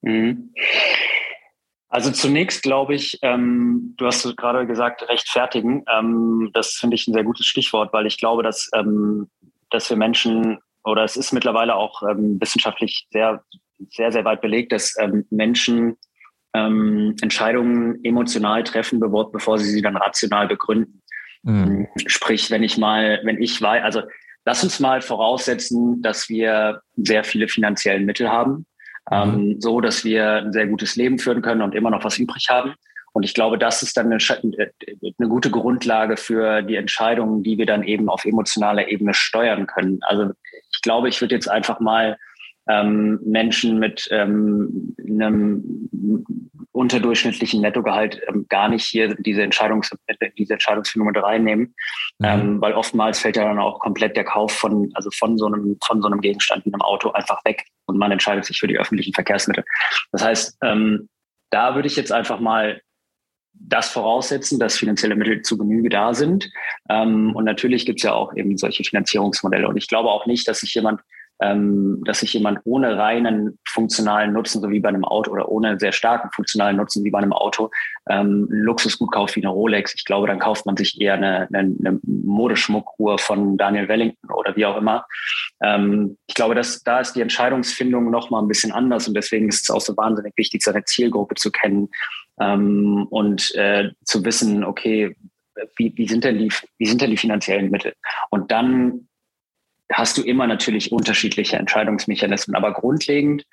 Mhm. 0.03 0.53
Also 1.93 2.11
zunächst 2.11 2.63
glaube 2.63 2.95
ich, 2.95 3.19
ähm, 3.21 3.93
du 3.99 4.07
hast 4.07 4.35
gerade 4.39 4.67
gesagt, 4.67 5.07
rechtfertigen. 5.11 5.85
Ähm, 5.95 6.49
das 6.55 6.79
finde 6.81 6.95
ich 6.95 7.07
ein 7.07 7.13
sehr 7.13 7.23
gutes 7.23 7.45
Stichwort, 7.45 7.93
weil 7.93 8.07
ich 8.07 8.17
glaube, 8.17 8.43
dass, 8.43 8.71
ähm, 8.75 9.29
dass 9.69 9.91
wir 9.91 9.99
Menschen 9.99 10.59
oder 10.85 11.05
es 11.05 11.19
ist 11.19 11.33
mittlerweile 11.33 11.75
auch 11.75 12.03
ähm, 12.09 12.41
wissenschaftlich 12.41 13.07
sehr, 13.11 13.45
sehr, 13.91 14.11
sehr 14.11 14.25
weit 14.25 14.41
belegt, 14.41 14.73
dass 14.73 14.97
ähm, 14.99 15.27
Menschen 15.29 15.99
ähm, 16.55 17.15
Entscheidungen 17.21 18.03
emotional 18.05 18.65
treffen, 18.65 18.99
bevor, 18.99 19.31
bevor 19.31 19.59
sie 19.59 19.71
sie 19.71 19.83
dann 19.83 19.99
rational 19.99 20.49
begründen. 20.49 21.03
Mhm. 21.43 21.89
Sprich, 22.07 22.51
wenn 22.51 22.63
ich 22.63 22.79
mal, 22.79 23.21
wenn 23.25 23.41
ich 23.41 23.61
weiß, 23.61 23.85
also 23.85 24.01
lass 24.47 24.65
uns 24.65 24.81
mal 24.81 25.03
voraussetzen, 25.03 26.01
dass 26.01 26.31
wir 26.31 26.81
sehr 26.97 27.23
viele 27.23 27.49
finanzielle 27.49 28.01
Mittel 28.01 28.31
haben 28.31 28.65
ähm, 29.11 29.49
mhm. 29.49 29.61
so 29.61 29.81
dass 29.81 30.05
wir 30.05 30.37
ein 30.37 30.53
sehr 30.53 30.67
gutes 30.67 30.97
Leben 30.97 31.19
führen 31.19 31.43
können 31.43 31.63
und 31.63 31.75
immer 31.75 31.91
noch 31.91 32.05
was 32.05 32.19
übrig 32.19 32.49
haben. 32.51 32.75
Und 33.13 33.25
ich 33.25 33.35
glaube, 33.35 33.59
das 33.59 33.83
ist 33.83 33.97
dann 33.97 34.07
eine, 34.07 34.17
eine, 34.17 35.29
gute 35.29 35.51
Grundlage 35.51 36.17
für 36.17 36.63
die 36.63 36.77
Entscheidungen, 36.77 37.43
die 37.43 37.59
wir 37.59 37.67
dann 37.67 37.83
eben 37.83 38.09
auf 38.09 38.25
emotionaler 38.25 38.89
Ebene 38.89 39.13
steuern 39.13 39.67
können. 39.67 39.99
Also 40.03 40.31
ich 40.73 40.81
glaube, 40.81 41.11
ich 41.11 41.21
würde 41.21 41.35
jetzt 41.35 41.51
einfach 41.51 41.79
mal 41.79 42.17
ähm, 42.69 43.19
Menschen 43.25 43.79
mit 43.79 44.09
ähm, 44.11 44.95
einem 44.99 45.89
unterdurchschnittlichen 46.73 47.61
Nettogehalt 47.61 48.21
ähm, 48.29 48.47
gar 48.49 48.69
nicht 48.69 48.85
hier 48.85 49.15
diese, 49.15 49.43
Entscheidungs 49.43 49.91
diese 50.39 50.55
Entscheidungsfindung 50.55 51.09
mit 51.09 51.23
reinnehmen, 51.23 51.75
mhm. 52.19 52.27
ähm, 52.27 52.61
weil 52.61 52.73
oftmals 52.73 53.21
fällt 53.21 53.37
ja 53.37 53.45
dann 53.45 53.59
auch 53.59 53.79
komplett 53.81 54.17
der 54.17 54.25
Kauf 54.25 54.53
von, 54.53 54.91
also 54.95 55.11
von 55.11 55.39
so 55.39 55.47
einem, 55.47 55.77
von 55.85 56.01
so 56.01 56.09
einem 56.09 56.21
Gegenstand 56.21 56.65
in 56.67 56.75
einem 56.75 56.83
Auto 56.83 57.11
einfach 57.11 57.45
weg 57.45 57.65
und 57.87 57.99
man 57.99 58.13
entscheidet 58.13 58.45
sich 58.45 58.59
für 58.59 58.69
die 58.69 58.79
öffentlichen 58.79 59.13
Verkehrsmittel. 59.13 59.65
Das 60.13 60.25
heißt, 60.25 60.59
ähm, 60.63 61.09
da 61.51 61.75
würde 61.75 61.89
ich 61.89 61.97
jetzt 61.97 62.13
einfach 62.13 62.41
mal 62.41 62.81
das 63.55 63.91
voraussetzen, 63.91 64.59
dass 64.59 64.77
finanzielle 64.77 65.15
Mittel 65.15 65.43
zu 65.43 65.59
Genüge 65.59 65.89
da 65.89 66.15
sind. 66.15 66.51
Ähm, 66.89 67.35
und 67.37 67.45
natürlich 67.45 67.87
gibt 67.87 68.01
es 68.01 68.05
ja 68.05 68.15
auch 68.15 68.35
eben 68.35 68.57
solche 68.57 68.83
Finanzierungsmodelle. 68.83 69.69
Und 69.69 69.77
ich 69.77 69.89
glaube 69.89 70.09
auch 70.09 70.27
nicht, 70.27 70.49
dass 70.49 70.61
sich 70.61 70.75
jemand 70.75 71.01
ähm, 71.43 72.03
dass 72.05 72.21
sich 72.21 72.35
jemand 72.35 72.61
ohne 72.65 72.97
reinen 72.97 73.59
funktionalen 73.69 74.33
Nutzen, 74.33 74.63
so 74.63 74.71
wie 74.71 74.81
bei 74.81 74.89
einem 74.89 75.05
Auto, 75.05 75.33
oder 75.33 75.49
ohne 75.49 75.79
sehr 75.79 75.93
starken 75.93 76.31
funktionalen 76.33 76.77
Nutzen, 76.77 77.05
wie 77.05 77.11
bei 77.11 77.19
einem 77.19 77.33
Auto, 77.33 77.71
ähm, 78.09 78.47
Luxusgut 78.49 79.13
kauft 79.13 79.35
wie 79.37 79.41
eine 79.41 79.51
Rolex. 79.51 79.95
Ich 79.95 80.05
glaube, 80.05 80.29
dann 80.29 80.39
kauft 80.39 80.67
man 80.67 80.77
sich 80.77 81.01
eher 81.01 81.15
eine, 81.15 81.49
eine, 81.53 81.75
eine 81.79 82.01
Modeschmuckuhr 82.05 83.19
von 83.19 83.57
Daniel 83.57 83.89
Wellington 83.89 84.31
oder 84.31 84.55
wie 84.55 84.67
auch 84.67 84.77
immer. 84.77 85.05
Ähm, 85.63 86.17
ich 86.29 86.35
glaube, 86.35 86.55
dass 86.55 86.83
da 86.83 87.01
ist 87.01 87.15
die 87.15 87.21
Entscheidungsfindung 87.21 88.11
noch 88.11 88.31
mal 88.31 88.41
ein 88.41 88.49
bisschen 88.49 88.73
anders 88.73 89.09
und 89.09 89.15
deswegen 89.15 89.49
ist 89.49 89.63
es 89.63 89.71
auch 89.71 89.81
so 89.81 89.97
wahnsinnig 89.97 90.35
wichtig, 90.37 90.63
seine 90.63 90.85
Zielgruppe 90.85 91.35
zu 91.35 91.51
kennen 91.51 91.89
ähm, 92.41 93.07
und 93.11 93.53
äh, 93.57 93.91
zu 94.05 94.25
wissen, 94.25 94.65
okay, 94.65 95.17
wie, 95.77 95.93
wie, 95.97 96.09
sind 96.09 96.25
denn 96.25 96.39
die, 96.39 96.53
wie 96.79 96.87
sind 96.87 97.03
denn 97.03 97.11
die 97.11 97.17
finanziellen 97.17 97.71
Mittel? 97.71 97.95
Und 98.31 98.51
dann 98.51 99.09
hast 99.93 100.19
du 100.19 100.23
immer 100.23 100.47
natürlich 100.47 100.93
unterschiedliche 100.93 101.57
Entscheidungsmechanismen. 101.57 102.57
Aber 102.57 102.73
grundlegend 102.73 103.45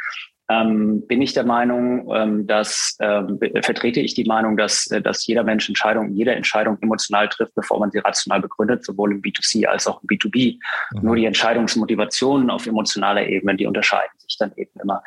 ähm, 0.50 1.06
bin 1.08 1.22
ich 1.22 1.34
der 1.34 1.44
Meinung, 1.44 2.12
ähm, 2.14 2.48
dass 2.48 2.98
ähm, 3.00 3.40
vertrete 3.62 4.00
ich 4.00 4.16
die 4.16 4.24
Meinung, 4.24 4.58
dass, 4.58 4.88
äh, 4.88 5.02
dass 5.02 5.28
jeder 5.28 5.44
Mensch 5.44 5.70
Entscheidung, 5.70 6.12
jede 6.14 6.34
Entscheidung 6.34 6.78
emotional 6.82 7.30
trifft, 7.30 7.54
bevor 7.54 7.80
man 7.80 7.92
sie 7.92 8.00
rational 8.00 8.42
begründet, 8.42 8.84
sowohl 8.84 9.12
im 9.12 9.22
B2C 9.22 9.68
als 9.68 9.86
auch 9.86 10.02
im 10.02 10.08
B2B. 10.08 10.58
Mhm. 10.94 11.02
Nur 11.02 11.16
die 11.16 11.26
Entscheidungsmotivationen 11.26 12.50
auf 12.50 12.66
emotionaler 12.66 13.28
Ebene, 13.28 13.56
die 13.58 13.68
unterscheiden 13.68 14.20
sich 14.20 14.38
dann 14.40 14.52
eben 14.56 14.72
immer. 14.82 15.04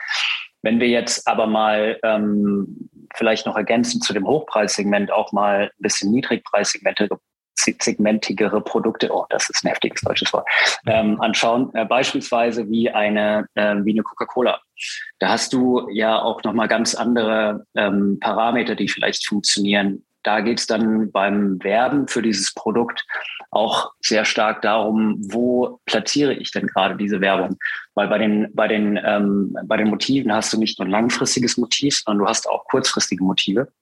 Wenn 0.63 0.79
wir 0.79 0.89
jetzt 0.89 1.27
aber 1.27 1.49
mal 1.49 1.99
ähm, 2.05 2.89
vielleicht 3.15 3.47
noch 3.47 3.57
ergänzend 3.57 4.05
zu 4.05 4.13
dem 4.13 4.27
Hochpreissegment 4.27 5.11
auch 5.11 5.33
mal 5.33 5.65
ein 5.65 5.83
bisschen 5.83 6.13
Niedrigpreissegmente 6.13 7.09
segmentigere 7.55 8.61
Produkte, 8.61 9.11
oh, 9.13 9.27
das 9.29 9.49
ist 9.51 9.65
ein 9.65 9.69
heftiges 9.69 10.01
deutsches 10.01 10.33
Wort, 10.33 10.47
ähm, 10.87 11.21
anschauen. 11.21 11.71
Äh, 11.75 11.85
beispielsweise 11.85 12.69
wie 12.69 12.91
eine, 12.91 13.47
äh, 13.55 13.77
wie 13.85 13.93
eine 13.93 14.03
Coca-Cola. 14.03 14.61
Da 15.19 15.29
hast 15.29 15.53
du 15.53 15.89
ja 15.91 16.21
auch 16.21 16.43
nochmal 16.43 16.69
ganz 16.69 16.95
andere 16.95 17.67
ähm, 17.75 18.19
Parameter, 18.21 18.75
die 18.75 18.89
vielleicht 18.89 19.27
funktionieren. 19.27 20.05
Da 20.25 20.41
geht 20.41 20.61
es 20.61 20.67
dann 20.67 21.11
beim 21.11 21.63
Werben 21.65 22.07
für 22.07 22.23
dieses 22.23 22.55
Produkt 22.55 23.05
auch 23.51 23.93
sehr 24.01 24.25
stark 24.25 24.63
darum, 24.63 25.17
wo 25.19 25.81
platziere 25.85 26.33
ich 26.33 26.53
denn 26.53 26.69
gerade 26.69 26.97
diese 26.97 27.21
Werbung? 27.21 27.59
Weil 27.95 28.09
bei 28.09 28.19
den, 28.19 28.49
bei 28.55 28.69
den, 28.69 28.99
ähm, 29.05 29.57
bei 29.65 29.77
den 29.77 29.89
Motiven 29.89 30.33
hast 30.33 30.53
du 30.53 30.59
nicht 30.59 30.79
nur 30.79 30.87
ein 30.87 30.93
langfristiges 30.93 31.57
Motiv, 31.57 31.99
sondern 31.99 32.25
du 32.25 32.29
hast 32.29 32.49
auch 32.49 32.65
kurzfristige 32.65 33.23
Motive. 33.23 33.73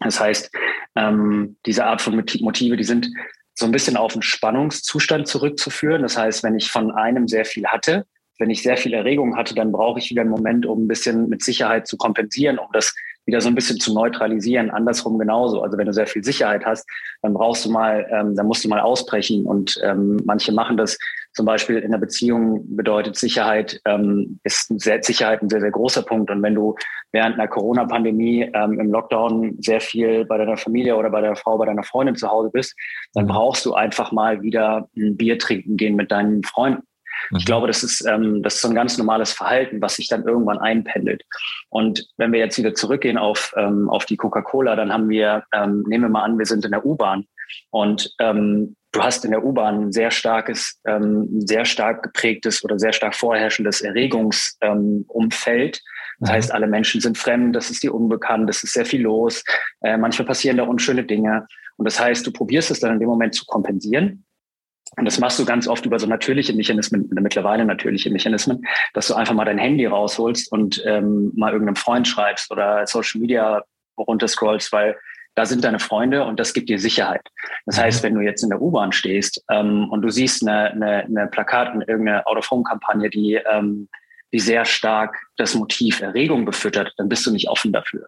Das 0.00 0.20
heißt, 0.20 0.50
ähm, 0.96 1.56
diese 1.66 1.84
Art 1.84 2.02
von 2.02 2.16
Motive, 2.16 2.76
die 2.76 2.84
sind 2.84 3.08
so 3.54 3.64
ein 3.64 3.72
bisschen 3.72 3.96
auf 3.96 4.12
einen 4.12 4.22
Spannungszustand 4.22 5.28
zurückzuführen. 5.28 6.02
Das 6.02 6.16
heißt, 6.16 6.42
wenn 6.42 6.56
ich 6.56 6.70
von 6.70 6.90
einem 6.90 7.26
sehr 7.28 7.44
viel 7.44 7.66
hatte, 7.66 8.04
wenn 8.38 8.50
ich 8.50 8.62
sehr 8.62 8.76
viel 8.76 8.92
Erregung 8.92 9.36
hatte, 9.36 9.54
dann 9.54 9.72
brauche 9.72 9.98
ich 9.98 10.10
wieder 10.10 10.20
einen 10.20 10.30
Moment, 10.30 10.66
um 10.66 10.84
ein 10.84 10.88
bisschen 10.88 11.28
mit 11.28 11.42
Sicherheit 11.42 11.86
zu 11.86 11.96
kompensieren, 11.96 12.58
um 12.58 12.68
das 12.72 12.94
wieder 13.24 13.40
so 13.40 13.48
ein 13.48 13.54
bisschen 13.54 13.80
zu 13.80 13.94
neutralisieren. 13.94 14.70
Andersrum 14.70 15.18
genauso. 15.18 15.62
Also 15.62 15.78
wenn 15.78 15.86
du 15.86 15.92
sehr 15.92 16.06
viel 16.06 16.22
Sicherheit 16.22 16.64
hast, 16.64 16.86
dann 17.22 17.34
brauchst 17.34 17.64
du 17.64 17.70
mal, 17.70 18.06
ähm, 18.12 18.36
dann 18.36 18.46
musst 18.46 18.64
du 18.64 18.68
mal 18.68 18.80
ausbrechen. 18.80 19.46
Und 19.46 19.80
ähm, 19.82 20.20
manche 20.24 20.52
machen 20.52 20.76
das 20.76 20.98
zum 21.36 21.44
Beispiel 21.44 21.78
in 21.78 21.90
der 21.90 21.98
Beziehung 21.98 22.64
bedeutet 22.76 23.16
Sicherheit, 23.16 23.78
ähm, 23.84 24.40
ist 24.42 24.72
sehr, 24.80 25.02
Sicherheit 25.02 25.42
ein 25.42 25.50
sehr, 25.50 25.60
sehr 25.60 25.70
großer 25.70 26.02
Punkt. 26.02 26.30
Und 26.30 26.42
wenn 26.42 26.54
du 26.54 26.74
während 27.12 27.34
einer 27.34 27.46
Corona-Pandemie 27.46 28.50
ähm, 28.54 28.80
im 28.80 28.90
Lockdown 28.90 29.58
sehr 29.60 29.82
viel 29.82 30.24
bei 30.24 30.38
deiner 30.38 30.56
Familie 30.56 30.96
oder 30.96 31.10
bei 31.10 31.20
deiner 31.20 31.36
Frau, 31.36 31.58
bei 31.58 31.66
deiner 31.66 31.82
Freundin 31.82 32.16
zu 32.16 32.28
Hause 32.28 32.48
bist, 32.50 32.74
dann 33.12 33.26
mhm. 33.26 33.28
brauchst 33.28 33.66
du 33.66 33.74
einfach 33.74 34.12
mal 34.12 34.40
wieder 34.40 34.88
ein 34.96 35.18
Bier 35.18 35.38
trinken 35.38 35.76
gehen 35.76 35.94
mit 35.94 36.10
deinen 36.10 36.42
Freunden. 36.42 36.84
Ich 37.32 37.44
mhm. 37.44 37.44
glaube, 37.44 37.66
das 37.66 37.82
ist, 37.82 38.06
ähm, 38.06 38.42
das 38.42 38.54
ist 38.54 38.62
so 38.62 38.68
ein 38.68 38.74
ganz 38.74 38.96
normales 38.96 39.32
Verhalten, 39.32 39.82
was 39.82 39.96
sich 39.96 40.08
dann 40.08 40.26
irgendwann 40.26 40.58
einpendelt. 40.58 41.22
Und 41.68 42.08
wenn 42.16 42.32
wir 42.32 42.38
jetzt 42.38 42.56
wieder 42.56 42.72
zurückgehen 42.72 43.18
auf, 43.18 43.52
ähm, 43.58 43.90
auf 43.90 44.06
die 44.06 44.16
Coca-Cola, 44.16 44.74
dann 44.74 44.90
haben 44.90 45.10
wir, 45.10 45.44
ähm, 45.52 45.84
nehmen 45.86 46.04
wir 46.04 46.10
mal 46.10 46.24
an, 46.24 46.38
wir 46.38 46.46
sind 46.46 46.64
in 46.64 46.70
der 46.70 46.86
U-Bahn 46.86 47.26
und 47.70 48.14
ähm, 48.20 48.74
du 48.96 49.02
hast 49.02 49.24
in 49.24 49.30
der 49.30 49.44
U-Bahn 49.44 49.86
ein 49.86 49.92
sehr 49.92 50.10
starkes, 50.10 50.80
ähm, 50.86 51.28
sehr 51.40 51.64
stark 51.64 52.02
geprägtes 52.02 52.64
oder 52.64 52.78
sehr 52.78 52.92
stark 52.92 53.14
vorherrschendes 53.14 53.80
Erregungsumfeld. 53.80 55.82
das 56.20 56.30
mhm. 56.30 56.32
heißt, 56.32 56.52
alle 56.52 56.66
Menschen 56.66 57.00
sind 57.00 57.18
fremd, 57.18 57.54
das 57.54 57.70
ist 57.70 57.82
dir 57.82 57.94
unbekannt, 57.94 58.48
es 58.50 58.62
ist 58.62 58.72
sehr 58.72 58.86
viel 58.86 59.02
los, 59.02 59.44
äh, 59.82 59.96
manchmal 59.96 60.26
passieren 60.26 60.56
da 60.56 60.64
unschöne 60.64 61.04
Dinge. 61.04 61.46
Und 61.76 61.84
das 61.84 62.00
heißt, 62.00 62.26
du 62.26 62.32
probierst 62.32 62.70
es 62.70 62.80
dann 62.80 62.94
in 62.94 63.00
dem 63.00 63.08
Moment 63.08 63.34
zu 63.34 63.44
kompensieren 63.44 64.24
und 64.96 65.04
das 65.04 65.18
machst 65.18 65.38
du 65.38 65.44
ganz 65.44 65.66
oft 65.66 65.84
über 65.84 65.98
so 65.98 66.06
natürliche 66.06 66.54
Mechanismen, 66.54 67.08
mittlerweile 67.10 67.64
natürliche 67.64 68.10
Mechanismen, 68.10 68.62
dass 68.94 69.08
du 69.08 69.14
einfach 69.14 69.34
mal 69.34 69.44
dein 69.44 69.58
Handy 69.58 69.84
rausholst 69.84 70.50
und 70.52 70.82
ähm, 70.86 71.32
mal 71.34 71.52
irgendeinem 71.52 71.76
Freund 71.76 72.06
schreibst 72.06 72.50
oder 72.50 72.86
Social 72.86 73.20
Media 73.20 73.64
runterscrollst, 73.98 74.72
weil 74.72 74.96
da 75.36 75.44
sind 75.46 75.64
deine 75.64 75.78
Freunde 75.78 76.24
und 76.24 76.40
das 76.40 76.54
gibt 76.54 76.68
dir 76.68 76.78
Sicherheit. 76.78 77.20
Das 77.66 77.78
heißt, 77.78 78.02
mhm. 78.02 78.06
wenn 78.06 78.14
du 78.16 78.20
jetzt 78.22 78.42
in 78.42 78.48
der 78.48 78.60
U-Bahn 78.60 78.90
stehst 78.90 79.44
ähm, 79.50 79.88
und 79.90 80.02
du 80.02 80.10
siehst 80.10 80.46
eine, 80.46 80.72
eine, 80.72 81.04
eine 81.04 81.26
Plakat, 81.28 81.74
irgendeine 81.86 82.26
Out-of-Home-Kampagne, 82.26 83.10
die, 83.10 83.38
ähm, 83.52 83.88
die 84.36 84.40
sehr 84.40 84.66
stark 84.66 85.16
das 85.38 85.54
Motiv 85.54 86.02
Erregung 86.02 86.44
befüttert, 86.44 86.92
dann 86.98 87.08
bist 87.08 87.24
du 87.26 87.30
nicht 87.30 87.48
offen 87.48 87.72
dafür. 87.72 88.06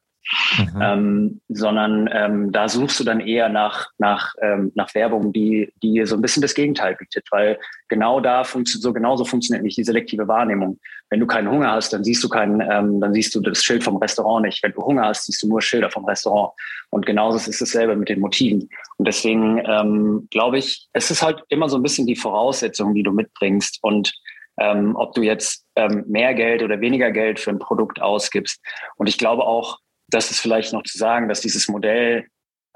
Mhm. 0.58 0.82
Ähm, 0.82 1.40
sondern 1.48 2.10
ähm, 2.12 2.52
da 2.52 2.68
suchst 2.68 3.00
du 3.00 3.04
dann 3.04 3.20
eher 3.20 3.48
nach, 3.48 3.88
nach, 3.96 4.34
ähm, 4.42 4.72
nach 4.74 4.94
Werbung, 4.94 5.32
die, 5.32 5.72
die 5.82 6.04
so 6.04 6.16
ein 6.16 6.20
bisschen 6.20 6.42
das 6.42 6.52
Gegenteil 6.52 6.96
bietet, 6.96 7.24
weil 7.30 7.58
genau 7.88 8.20
da 8.20 8.44
funktioniert, 8.44 8.82
so 8.82 8.92
genauso 8.92 9.24
funktioniert 9.24 9.64
nicht 9.64 9.78
die 9.78 9.84
selektive 9.84 10.28
Wahrnehmung. 10.28 10.78
Wenn 11.08 11.20
du 11.20 11.26
keinen 11.26 11.50
Hunger 11.50 11.72
hast, 11.72 11.94
dann 11.94 12.04
siehst 12.04 12.22
du 12.22 12.28
keinen, 12.28 12.60
ähm, 12.60 13.00
dann 13.00 13.14
siehst 13.14 13.34
du 13.34 13.40
das 13.40 13.64
Schild 13.64 13.82
vom 13.82 13.96
Restaurant 13.96 14.44
nicht. 14.44 14.62
Wenn 14.62 14.72
du 14.72 14.84
Hunger 14.84 15.06
hast, 15.06 15.24
siehst 15.24 15.42
du 15.42 15.48
nur 15.48 15.62
Schilder 15.62 15.90
vom 15.90 16.04
Restaurant. 16.04 16.52
Und 16.90 17.06
genauso 17.06 17.38
ist 17.38 17.62
es 17.62 17.70
selber 17.70 17.96
mit 17.96 18.10
den 18.10 18.20
Motiven. 18.20 18.68
Und 18.98 19.08
deswegen 19.08 19.62
ähm, 19.64 20.28
glaube 20.30 20.58
ich, 20.58 20.88
es 20.92 21.10
ist 21.10 21.22
halt 21.22 21.42
immer 21.48 21.70
so 21.70 21.76
ein 21.78 21.82
bisschen 21.82 22.06
die 22.06 22.16
Voraussetzung, 22.16 22.94
die 22.94 23.02
du 23.02 23.12
mitbringst 23.12 23.78
und 23.80 24.12
ähm, 24.60 24.96
ob 24.96 25.14
du 25.14 25.22
jetzt 25.22 25.64
ähm, 25.76 26.04
mehr 26.08 26.34
Geld 26.34 26.62
oder 26.62 26.80
weniger 26.80 27.10
Geld 27.10 27.38
für 27.38 27.50
ein 27.50 27.58
Produkt 27.58 28.00
ausgibst. 28.00 28.60
Und 28.96 29.08
ich 29.08 29.18
glaube 29.18 29.44
auch, 29.44 29.78
das 30.08 30.30
ist 30.30 30.40
vielleicht 30.40 30.72
noch 30.72 30.82
zu 30.82 30.98
sagen, 30.98 31.28
dass 31.28 31.40
dieses 31.40 31.68
Modell 31.68 32.26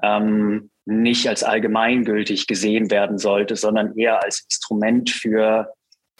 ähm, 0.01 0.69
nicht 0.85 1.27
als 1.27 1.43
allgemeingültig 1.43 2.47
gesehen 2.47 2.91
werden 2.91 3.17
sollte, 3.17 3.55
sondern 3.55 3.97
eher 3.97 4.21
als 4.23 4.43
Instrument 4.43 5.09
für, 5.09 5.73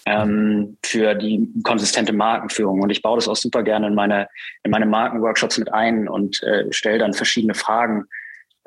ähm, 0.05 0.77
für 0.83 1.15
die 1.15 1.49
konsistente 1.63 2.13
Markenführung. 2.13 2.81
Und 2.81 2.89
ich 2.89 3.01
baue 3.01 3.17
das 3.17 3.27
auch 3.27 3.35
super 3.35 3.63
gerne 3.63 3.87
in 3.87 3.95
meine, 3.95 4.27
in 4.63 4.71
meine 4.71 4.85
Markenworkshops 4.85 5.57
mit 5.57 5.73
ein 5.73 6.07
und 6.07 6.41
äh, 6.43 6.71
stelle 6.71 6.97
dann 6.97 7.13
verschiedene 7.13 7.53
Fragen, 7.53 8.05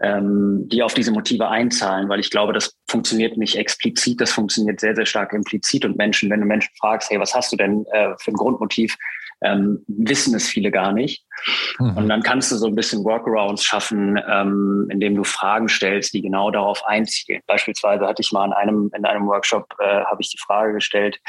ähm, 0.03 0.69
die 0.69 0.83
auf 0.83 0.95
diese 0.95 1.11
Motive 1.11 1.49
einzahlen, 1.49 2.09
weil 2.09 2.21
ich 2.21 2.31
glaube, 2.31 2.53
das 2.53 2.77
funktioniert 2.89 3.37
nicht 3.37 3.57
explizit, 3.57 4.21
das 4.21 4.33
funktioniert 4.33 4.81
sehr, 4.81 4.95
sehr 4.95 5.07
stark 5.07 5.33
implizit. 5.33 5.85
Und 5.85 5.97
Menschen, 5.97 6.31
wenn 6.31 6.41
du 6.41 6.47
Menschen 6.47 6.73
fragst, 6.79 7.11
hey, 7.11 7.19
was 7.19 7.35
hast 7.35 7.53
du 7.53 7.57
denn 7.57 7.87
äh, 7.93 8.15
für 8.19 8.33
ein 8.33 8.37
Grundmotiv, 8.37 8.97
ähm, 9.43 9.85
wissen 9.87 10.35
es 10.35 10.49
viele 10.49 10.71
gar 10.71 10.93
nicht. 10.93 11.25
Mhm. 11.79 11.97
Und 11.97 12.09
dann 12.09 12.23
kannst 12.23 12.51
du 12.51 12.57
so 12.57 12.67
ein 12.67 12.75
bisschen 12.75 13.05
Workarounds 13.05 13.65
schaffen, 13.65 14.21
ähm, 14.29 14.89
indem 14.91 15.15
du 15.15 15.25
Fragen 15.25 15.69
stellst, 15.69 16.15
die 16.15 16.23
genau 16.23 16.51
darauf 16.51 16.85
einziehen. 16.87 17.43
Beispielsweise 17.47 18.07
hatte 18.07 18.23
ich 18.23 18.33
mal 18.33 18.47
in 18.47 18.53
einem, 18.53 18.91
in 18.97 19.05
einem 19.05 19.27
Workshop, 19.27 19.67
äh, 19.79 20.05
habe 20.05 20.21
ich 20.21 20.31
die 20.31 20.39
Frage 20.39 20.75
gestellt, 20.75 21.21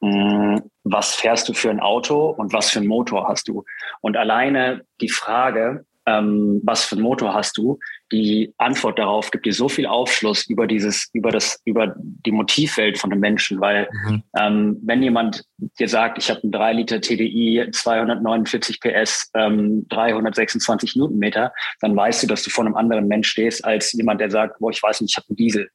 mh, 0.00 0.56
hm, 0.56 0.62
was 0.84 1.14
fährst 1.14 1.48
du 1.48 1.52
für 1.52 1.70
ein 1.70 1.80
Auto 1.80 2.30
und 2.30 2.52
was 2.52 2.70
für 2.70 2.78
einen 2.78 2.88
Motor 2.88 3.28
hast 3.28 3.48
du? 3.48 3.64
Und 4.00 4.16
alleine 4.16 4.84
die 5.00 5.10
Frage, 5.10 5.84
ähm, 6.06 6.60
was 6.64 6.84
für 6.84 6.96
einen 6.96 7.04
Motor 7.04 7.34
hast 7.34 7.56
du, 7.56 7.78
die 8.12 8.54
Antwort 8.58 8.98
darauf 8.98 9.30
gibt 9.30 9.46
dir 9.46 9.52
so 9.52 9.68
viel 9.68 9.86
Aufschluss 9.86 10.46
über 10.48 10.66
dieses, 10.66 11.08
über 11.12 11.30
das, 11.30 11.60
über 11.64 11.94
die 11.96 12.32
Motivwelt 12.32 12.98
von 12.98 13.10
den 13.10 13.20
Menschen, 13.20 13.60
weil 13.60 13.88
mhm. 14.06 14.22
ähm, 14.38 14.78
wenn 14.82 15.02
jemand 15.02 15.44
dir 15.78 15.88
sagt, 15.88 16.18
ich 16.18 16.30
habe 16.30 16.42
einen 16.42 16.52
3 16.52 16.72
Liter 16.72 17.00
TDI, 17.00 17.68
249 17.70 18.80
PS, 18.80 19.30
ähm, 19.34 19.86
326 19.88 20.96
Newtonmeter, 20.96 21.52
dann 21.80 21.96
weißt 21.96 22.22
du, 22.22 22.26
dass 22.26 22.42
du 22.42 22.50
vor 22.50 22.64
einem 22.64 22.76
anderen 22.76 23.06
Mensch 23.06 23.28
stehst 23.28 23.64
als 23.64 23.92
jemand, 23.92 24.20
der 24.20 24.30
sagt, 24.30 24.58
boah, 24.58 24.70
ich 24.70 24.82
weiß 24.82 25.00
nicht, 25.00 25.12
ich 25.12 25.16
habe 25.16 25.28
einen 25.28 25.36
Diesel. 25.36 25.70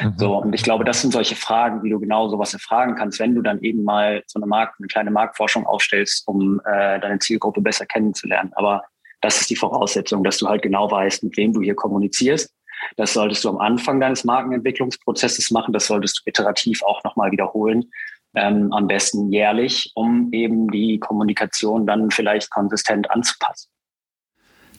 Mhm. 0.00 0.14
So, 0.16 0.36
und 0.38 0.54
ich 0.54 0.62
glaube, 0.62 0.84
das 0.84 1.00
sind 1.00 1.12
solche 1.12 1.36
Fragen, 1.36 1.82
wie 1.82 1.90
du 1.90 2.00
genau 2.00 2.28
sowas 2.28 2.54
erfragen 2.54 2.96
kannst, 2.96 3.20
wenn 3.20 3.34
du 3.34 3.42
dann 3.42 3.60
eben 3.60 3.84
mal 3.84 4.22
so 4.26 4.38
eine 4.38 4.46
Markt, 4.46 4.76
eine 4.78 4.88
kleine 4.88 5.10
Marktforschung 5.10 5.66
aufstellst, 5.66 6.26
um 6.26 6.60
äh, 6.64 6.98
deine 7.00 7.18
Zielgruppe 7.18 7.60
besser 7.60 7.86
kennenzulernen. 7.86 8.52
Aber 8.56 8.82
das 9.26 9.40
ist 9.40 9.50
die 9.50 9.56
Voraussetzung, 9.56 10.22
dass 10.22 10.38
du 10.38 10.46
halt 10.46 10.62
genau 10.62 10.88
weißt, 10.88 11.24
mit 11.24 11.36
wem 11.36 11.52
du 11.52 11.60
hier 11.60 11.74
kommunizierst. 11.74 12.48
Das 12.96 13.12
solltest 13.12 13.44
du 13.44 13.48
am 13.48 13.58
Anfang 13.58 14.00
deines 14.00 14.22
Markenentwicklungsprozesses 14.24 15.50
machen. 15.50 15.72
Das 15.72 15.88
solltest 15.88 16.18
du 16.18 16.30
iterativ 16.30 16.82
auch 16.84 17.02
nochmal 17.02 17.32
wiederholen. 17.32 17.90
Ähm, 18.36 18.72
am 18.72 18.86
besten 18.86 19.32
jährlich, 19.32 19.90
um 19.94 20.28
eben 20.32 20.70
die 20.70 21.00
Kommunikation 21.00 21.86
dann 21.86 22.10
vielleicht 22.10 22.50
konsistent 22.50 23.10
anzupassen. 23.10 23.68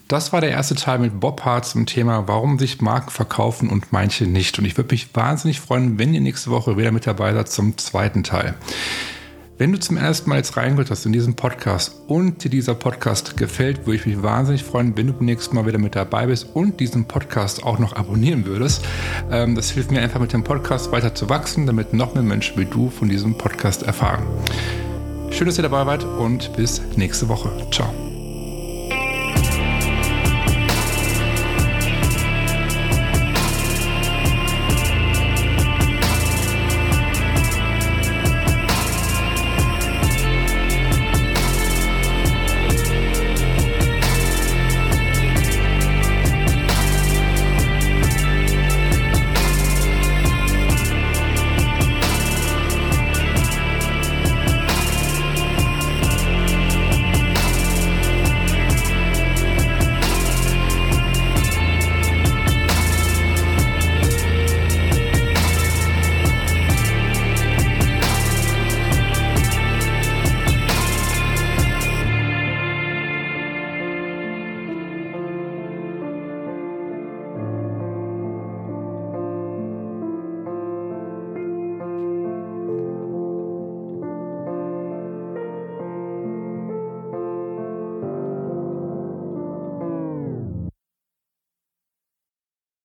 Das 0.07 0.31
war 0.31 0.39
der 0.39 0.51
erste 0.51 0.75
Teil 0.75 0.99
mit 0.99 1.19
Bob 1.19 1.43
Hart 1.43 1.65
zum 1.65 1.85
Thema, 1.85 2.29
warum 2.29 2.57
sich 2.57 2.79
Marken 2.79 3.09
verkaufen 3.09 3.69
und 3.69 3.91
manche 3.91 4.25
nicht. 4.25 4.57
Und 4.57 4.63
ich 4.63 4.77
würde 4.77 4.93
mich 4.93 5.13
wahnsinnig 5.13 5.59
freuen, 5.59 5.99
wenn 5.99 6.13
ihr 6.13 6.21
nächste 6.21 6.51
Woche 6.51 6.77
wieder 6.77 6.91
mit 6.91 7.05
dabei 7.05 7.33
seid 7.33 7.49
zum 7.49 7.77
zweiten 7.77 8.23
Teil. 8.23 8.55
Wenn 9.59 9.71
du 9.71 9.79
zum 9.79 9.97
ersten 9.97 10.29
Mal 10.29 10.35
jetzt 10.35 10.55
reingehört 10.55 10.91
hast 10.91 11.07
in 11.07 11.13
diesen 11.13 11.35
Podcast 11.35 11.95
und 12.07 12.43
dir 12.43 12.49
dieser 12.49 12.75
Podcast 12.75 13.37
gefällt, 13.37 13.87
würde 13.87 13.95
ich 13.95 14.05
mich 14.05 14.21
wahnsinnig 14.21 14.63
freuen, 14.63 14.95
wenn 14.95 15.07
du 15.07 15.13
beim 15.13 15.25
nächsten 15.25 15.55
Mal 15.55 15.65
wieder 15.65 15.79
mit 15.79 15.95
dabei 15.95 16.27
bist 16.27 16.45
und 16.53 16.79
diesen 16.79 17.05
Podcast 17.05 17.63
auch 17.63 17.79
noch 17.79 17.95
abonnieren 17.95 18.45
würdest. 18.45 18.85
Ähm, 19.31 19.55
das 19.55 19.71
hilft 19.71 19.89
mir 19.89 19.99
einfach 19.99 20.19
mit 20.19 20.31
dem 20.31 20.43
Podcast 20.43 20.91
weiter 20.91 21.15
zu 21.15 21.27
wachsen, 21.29 21.65
damit 21.65 21.91
noch 21.91 22.13
mehr 22.13 22.21
Menschen 22.21 22.55
wie 22.57 22.65
du 22.65 22.91
von 22.91 23.09
diesem 23.09 23.35
Podcast 23.35 23.81
erfahren. 23.81 24.27
Schön, 25.31 25.47
dass 25.47 25.57
ihr 25.57 25.63
dabei 25.63 25.87
wart 25.87 26.03
und 26.03 26.55
bis 26.55 26.79
nächste 26.95 27.27
Woche. 27.27 27.49
Ciao. 27.71 28.06